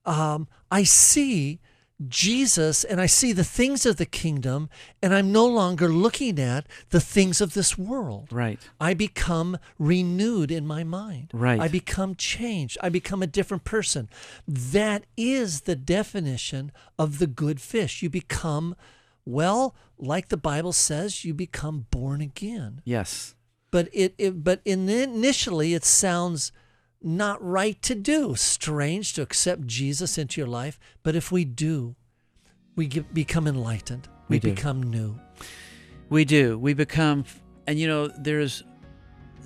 um, 0.05 0.49
I 0.71 0.85
see 0.85 1.61
Jesus 2.09 2.85
and 2.85 3.01
I 3.01 3.07
see 3.07 3.33
the 3.33 3.45
things 3.45 3.87
of 3.87 3.97
the 3.97 4.07
kingdom, 4.07 4.69
and 5.03 5.15
I'm 5.15 5.33
no 5.33 5.47
longer 5.47 5.89
looking 5.89 6.39
at 6.39 6.67
the 6.91 7.01
things 7.01 7.41
of 7.41 7.55
this 7.55 7.79
world. 7.79 8.29
right. 8.31 8.61
I 8.81 8.93
become 8.95 9.59
renewed 9.79 10.51
in 10.51 10.67
my 10.67 10.85
mind. 10.85 11.31
Right. 11.33 11.59
I 11.59 11.69
become 11.69 12.15
changed. 12.15 12.77
I 12.83 12.91
become 12.91 13.23
a 13.23 13.27
different 13.27 13.65
person. 13.65 14.11
That 14.47 15.05
is 15.17 15.63
the 15.63 15.77
definition 15.77 16.71
of 16.99 17.19
the 17.19 17.27
good 17.27 17.61
fish. 17.61 18.03
You 18.03 18.11
become, 18.11 18.77
well, 19.25 19.75
like 19.99 20.29
the 20.29 20.37
Bible 20.37 20.73
says, 20.73 21.25
you 21.25 21.33
become 21.33 21.87
born 21.91 22.21
again. 22.21 22.83
Yes. 22.85 23.35
But 23.71 23.89
it, 23.93 24.15
it 24.19 24.45
but 24.45 24.61
in 24.65 24.89
initially 24.89 25.75
it 25.75 25.85
sounds 25.85 26.53
not 27.03 27.43
right 27.43 27.81
to 27.83 27.95
do, 27.95 28.35
strange 28.35 29.15
to 29.15 29.23
accept 29.23 29.67
Jesus 29.67 30.19
into 30.19 30.41
your 30.41 30.49
life. 30.49 30.79
But 31.03 31.15
if 31.15 31.31
we 31.31 31.45
do, 31.45 31.97
we 32.75 32.87
get, 32.87 33.13
become 33.15 33.47
enlightened. 33.47 34.09
We, 34.29 34.37
We 34.37 34.41
become 34.41 34.83
new. 34.83 35.19
We 36.09 36.25
do. 36.25 36.59
We 36.59 36.75
become, 36.75 37.25
and 37.67 37.79
you 37.79 37.87
know, 37.87 38.09
there's 38.09 38.63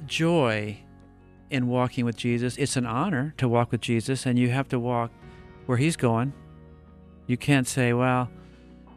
joy 0.07 0.79
in 1.51 1.67
walking 1.69 2.05
with 2.05 2.17
Jesus. 2.17 2.57
It's 2.57 2.77
an 2.77 2.87
honor 2.87 3.35
to 3.39 3.49
walk 3.49 3.73
with 3.73 3.81
Jesus, 3.81 4.27
and 4.27 4.39
you 4.39 4.51
have 4.51 4.69
to 4.69 4.79
walk 4.79 5.11
where 5.67 5.79
He's 5.79 5.97
going. 5.97 6.33
You 7.27 7.37
can't 7.37 7.67
say, 7.67 7.93
well, 7.93 8.31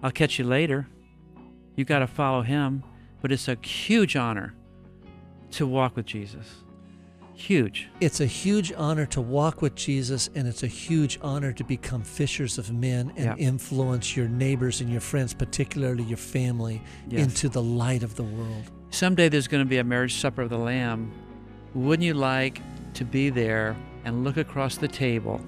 I'll 0.02 0.12
catch 0.12 0.40
you 0.40 0.46
later. 0.46 0.88
You 1.76 1.86
got 1.86 2.00
to 2.00 2.08
follow 2.08 2.42
Him. 2.42 2.84
But 3.22 3.32
it's 3.32 3.48
a 3.48 3.58
huge 3.64 4.18
honor 4.18 4.54
to 5.52 5.66
walk 5.66 5.96
with 5.96 6.06
Jesus. 6.06 6.64
Huge. 7.36 7.90
It's 8.00 8.22
a 8.22 8.26
huge 8.26 8.72
honor 8.78 9.06
to 9.08 9.20
walk 9.22 9.62
with 9.62 9.76
Jesus, 9.76 10.30
and 10.36 10.48
it's 10.48 10.64
a 10.64 10.68
huge 10.68 11.18
honor 11.22 11.52
to 11.54 11.64
become 11.64 12.04
fishers 12.04 12.58
of 12.58 12.72
men 12.72 13.12
and 13.18 13.26
Yeah. 13.26 13.36
influence 13.38 14.16
your 14.16 14.28
neighbors 14.28 14.82
and 14.82 14.90
your 14.90 15.02
friends, 15.02 15.34
particularly 15.34 16.04
your 16.04 16.18
family, 16.18 16.82
Yes. 17.10 17.24
into 17.24 17.50
the 17.50 17.62
light 17.62 18.04
of 18.04 18.16
the 18.16 18.24
world. 18.24 18.70
Someday 18.92 19.30
there's 19.30 19.48
going 19.48 19.64
to 19.64 19.70
be 19.70 19.78
a 19.80 19.84
marriage 19.84 20.14
supper 20.16 20.44
of 20.44 20.50
the 20.52 20.58
Lamb. 20.60 21.12
Wouldn't 21.74 22.06
you 22.06 22.14
like 22.14 22.62
to 22.94 23.04
be 23.04 23.30
there 23.32 23.76
and 24.06 24.24
look 24.24 24.38
across 24.38 24.78
the 24.78 24.88
table 24.88 25.42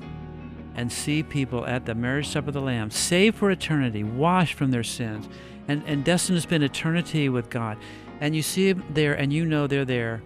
and 0.75 0.91
see 0.91 1.21
people 1.21 1.65
at 1.67 1.85
the 1.85 1.93
marriage 1.93 2.27
supper 2.27 2.47
of 2.47 2.55
the 2.55 2.61
Lamb, 2.61 2.89
saved 2.89 3.37
for 3.37 3.51
eternity, 3.51 4.03
washed 4.03 4.55
from 4.55 4.71
their 4.71 4.83
sins, 4.83 5.29
and, 5.67 5.83
and 5.85 6.03
destined 6.03 6.37
to 6.37 6.41
spend 6.41 6.63
eternity 6.63 7.29
with 7.29 7.49
God? 7.51 7.77
And 8.19 8.35
you 8.35 8.41
see 8.41 8.71
them 8.71 8.83
there 8.93 9.13
and 9.13 9.31
you 9.31 9.45
know 9.45 9.67
they're 9.67 9.85
there 9.85 10.23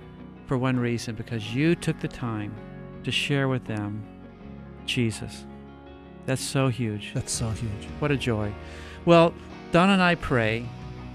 for 0.49 0.57
one 0.57 0.79
reason 0.79 1.13
because 1.13 1.53
you 1.53 1.75
took 1.75 1.99
the 1.99 2.07
time 2.07 2.51
to 3.03 3.12
share 3.12 3.47
with 3.47 3.63
them 3.65 4.03
Jesus. 4.88 5.45
That's 6.25 6.41
so 6.41 6.69
huge. 6.69 7.12
That's 7.13 7.31
so 7.31 7.51
huge. 7.51 7.85
What 7.99 8.09
a 8.09 8.17
joy. 8.17 8.51
Well, 9.05 9.31
Don 9.71 9.91
and 9.91 10.01
I 10.01 10.15
pray 10.15 10.65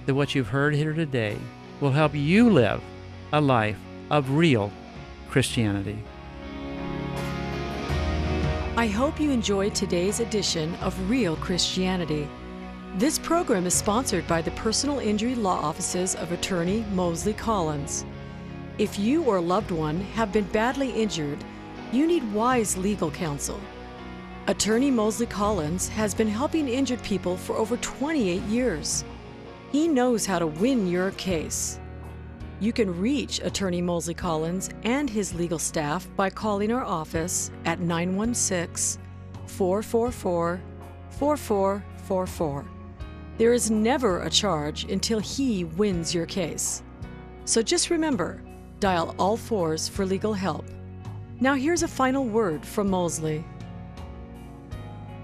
that 0.07 0.15
what 0.15 0.37
you've 0.37 0.47
heard 0.47 0.73
here 0.73 0.93
today 0.93 1.37
will 1.81 1.91
help 1.91 2.15
you 2.15 2.49
live 2.49 2.81
a 3.33 3.41
life 3.41 3.77
of 4.09 4.31
real 4.31 4.71
Christianity. 5.29 5.99
I 8.77 8.87
hope 8.87 9.19
you 9.19 9.33
enjoyed 9.33 9.75
today's 9.75 10.21
edition 10.21 10.77
of 10.77 11.11
Real 11.11 11.35
Christianity. 11.37 12.29
This 12.99 13.19
program 13.19 13.67
is 13.67 13.75
sponsored 13.75 14.29
by 14.29 14.43
the 14.43 14.53
personal 14.53 15.01
injury 15.01 15.35
law 15.35 15.61
offices 15.61 16.15
of 16.15 16.31
attorney 16.31 16.85
Mosley 16.93 17.33
Collins. 17.35 18.05
If 18.77 18.99
you 18.99 19.23
or 19.23 19.37
a 19.37 19.41
loved 19.41 19.71
one 19.71 20.01
have 20.01 20.33
been 20.33 20.47
badly 20.47 20.91
injured, 20.91 21.39
you 21.93 22.09
need 22.09 22.33
wise 22.33 22.77
legal 22.77 23.09
counsel. 23.09 23.61
Attorney 24.49 24.91
Mosley 24.91 25.27
Collins 25.27 25.87
has 25.91 26.13
been 26.13 26.27
helping 26.27 26.67
injured 26.67 27.01
people 27.05 27.37
for 27.37 27.55
over 27.55 27.77
28 27.77 28.43
years. 28.43 29.05
He 29.71 29.87
knows 29.87 30.27
how 30.27 30.41
to 30.41 30.49
win 30.49 30.89
your 30.89 31.13
case. 31.13 31.79
You 32.59 32.73
can 32.73 33.01
reach 33.01 33.39
Attorney 33.45 33.81
Mosley 33.81 34.15
Collins 34.15 34.71
and 34.83 35.09
his 35.09 35.35
legal 35.35 35.61
staff 35.61 36.09
by 36.17 36.29
calling 36.29 36.73
our 36.73 36.85
office 36.85 37.53
at 37.67 37.79
916 37.79 39.01
444 39.47 40.61
4444. 41.11 42.65
There 43.39 43.53
is 43.53 43.71
never 43.71 44.23
a 44.23 44.31
charge 44.31 44.91
until 44.91 45.21
he 45.21 45.63
wins 45.63 46.13
your 46.13 46.27
case. 46.27 46.83
So 47.45 47.63
just 47.63 47.91
remember 47.91 48.41
dial 48.85 49.15
all 49.19 49.39
fours 49.39 49.89
for 49.89 50.05
legal 50.05 50.35
help. 50.35 50.67
Now, 51.41 51.55
here's 51.55 51.83
a 51.83 51.89
final 51.89 52.23
word 52.23 52.67
from 52.67 52.91
Mosley. 52.91 53.43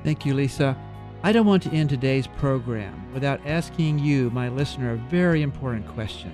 Thank 0.02 0.24
you, 0.24 0.32
Lisa. 0.32 0.74
I 1.22 1.30
don't 1.32 1.44
want 1.44 1.62
to 1.64 1.70
end 1.70 1.90
today's 1.90 2.26
program 2.26 3.12
without 3.12 3.38
asking 3.44 3.98
you, 3.98 4.30
my 4.30 4.48
listener, 4.48 4.92
a 4.92 5.10
very 5.10 5.42
important 5.42 5.86
question. 5.88 6.32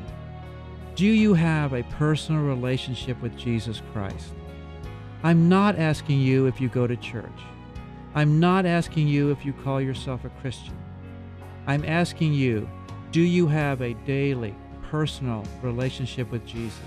Do 0.95 1.05
you 1.05 1.35
have 1.35 1.73
a 1.73 1.83
personal 1.99 2.43
relationship 2.45 3.21
with 3.21 3.37
Jesus 3.37 3.83
Christ? 3.93 4.33
I'm 5.25 5.49
not 5.49 5.81
asking 5.81 6.21
you 6.21 6.47
if 6.47 6.61
you 6.61 6.69
go 6.69 6.87
to 6.87 6.97
church. 6.97 7.41
I'm 8.15 8.39
not 8.39 8.67
asking 8.67 9.09
you 9.09 9.33
if 9.33 9.45
you 9.45 9.53
call 9.53 9.81
yourself 9.81 10.25
a 10.25 10.29
Christian. 10.41 10.79
I'm 11.67 11.85
asking 11.85 12.35
you, 12.35 12.71
do 13.11 13.21
you 13.21 13.49
have 13.49 13.83
a 13.83 13.95
daily, 14.07 14.55
personal 14.85 15.43
relationship 15.61 16.31
with 16.31 16.47
Jesus? 16.47 16.79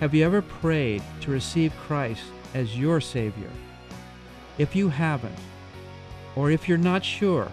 Have 0.00 0.14
you 0.14 0.24
ever 0.24 0.40
prayed 0.40 1.02
to 1.20 1.30
receive 1.30 1.76
Christ 1.76 2.22
as 2.54 2.78
your 2.78 3.02
Savior? 3.02 3.50
If 4.56 4.74
you 4.74 4.88
haven't, 4.88 5.38
or 6.34 6.50
if 6.50 6.66
you're 6.66 6.78
not 6.78 7.04
sure, 7.04 7.48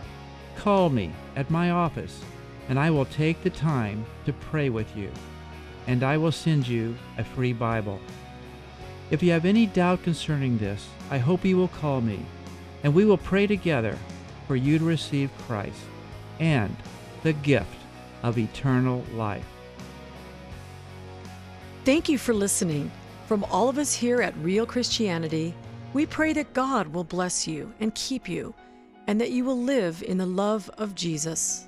call 0.55 0.89
me 0.89 1.12
at 1.36 1.51
my 1.51 1.71
office 1.71 2.21
and 2.69 2.79
I 2.79 2.89
will 2.89 3.03
take 3.03 3.43
the 3.43 3.49
time 3.49 4.05
to 4.25 4.31
pray 4.31 4.69
with 4.69 4.95
you. 4.95 5.12
And 5.88 6.03
I 6.03 6.15
will 6.15 6.31
send 6.31 6.65
you 6.65 6.95
a 7.17 7.23
free 7.25 7.51
Bible. 7.51 7.99
If 9.12 9.21
you 9.21 9.33
have 9.33 9.43
any 9.43 9.65
doubt 9.65 10.03
concerning 10.03 10.57
this, 10.57 10.88
I 11.12 11.17
hope 11.17 11.43
you 11.43 11.57
will 11.57 11.67
call 11.67 11.99
me 11.99 12.25
and 12.81 12.95
we 12.95 13.03
will 13.03 13.17
pray 13.17 13.45
together 13.45 13.97
for 14.47 14.55
you 14.55 14.79
to 14.79 14.86
receive 14.86 15.38
Christ 15.39 15.81
and 16.39 16.73
the 17.23 17.33
gift 17.33 17.75
of 18.23 18.38
eternal 18.38 19.03
life. 19.15 19.57
Thank 21.88 22.10
you 22.10 22.17
for 22.17 22.34
listening. 22.34 22.91
From 23.28 23.45
all 23.45 23.69
of 23.69 23.78
us 23.78 23.93
here 23.93 24.21
at 24.21 24.36
Real 24.39 24.65
Christianity, 24.65 25.56
we 25.93 26.06
pray 26.06 26.34
that 26.34 26.54
God 26.54 26.88
will 26.88 27.06
bless 27.06 27.47
you 27.47 27.73
and 27.80 27.95
keep 27.95 28.28
you, 28.28 28.54
and 29.08 29.21
that 29.21 29.32
you 29.32 29.45
will 29.45 29.58
live 29.58 30.04
in 30.04 30.17
the 30.17 30.26
love 30.26 30.69
of 30.78 30.95
Jesus. 30.95 31.66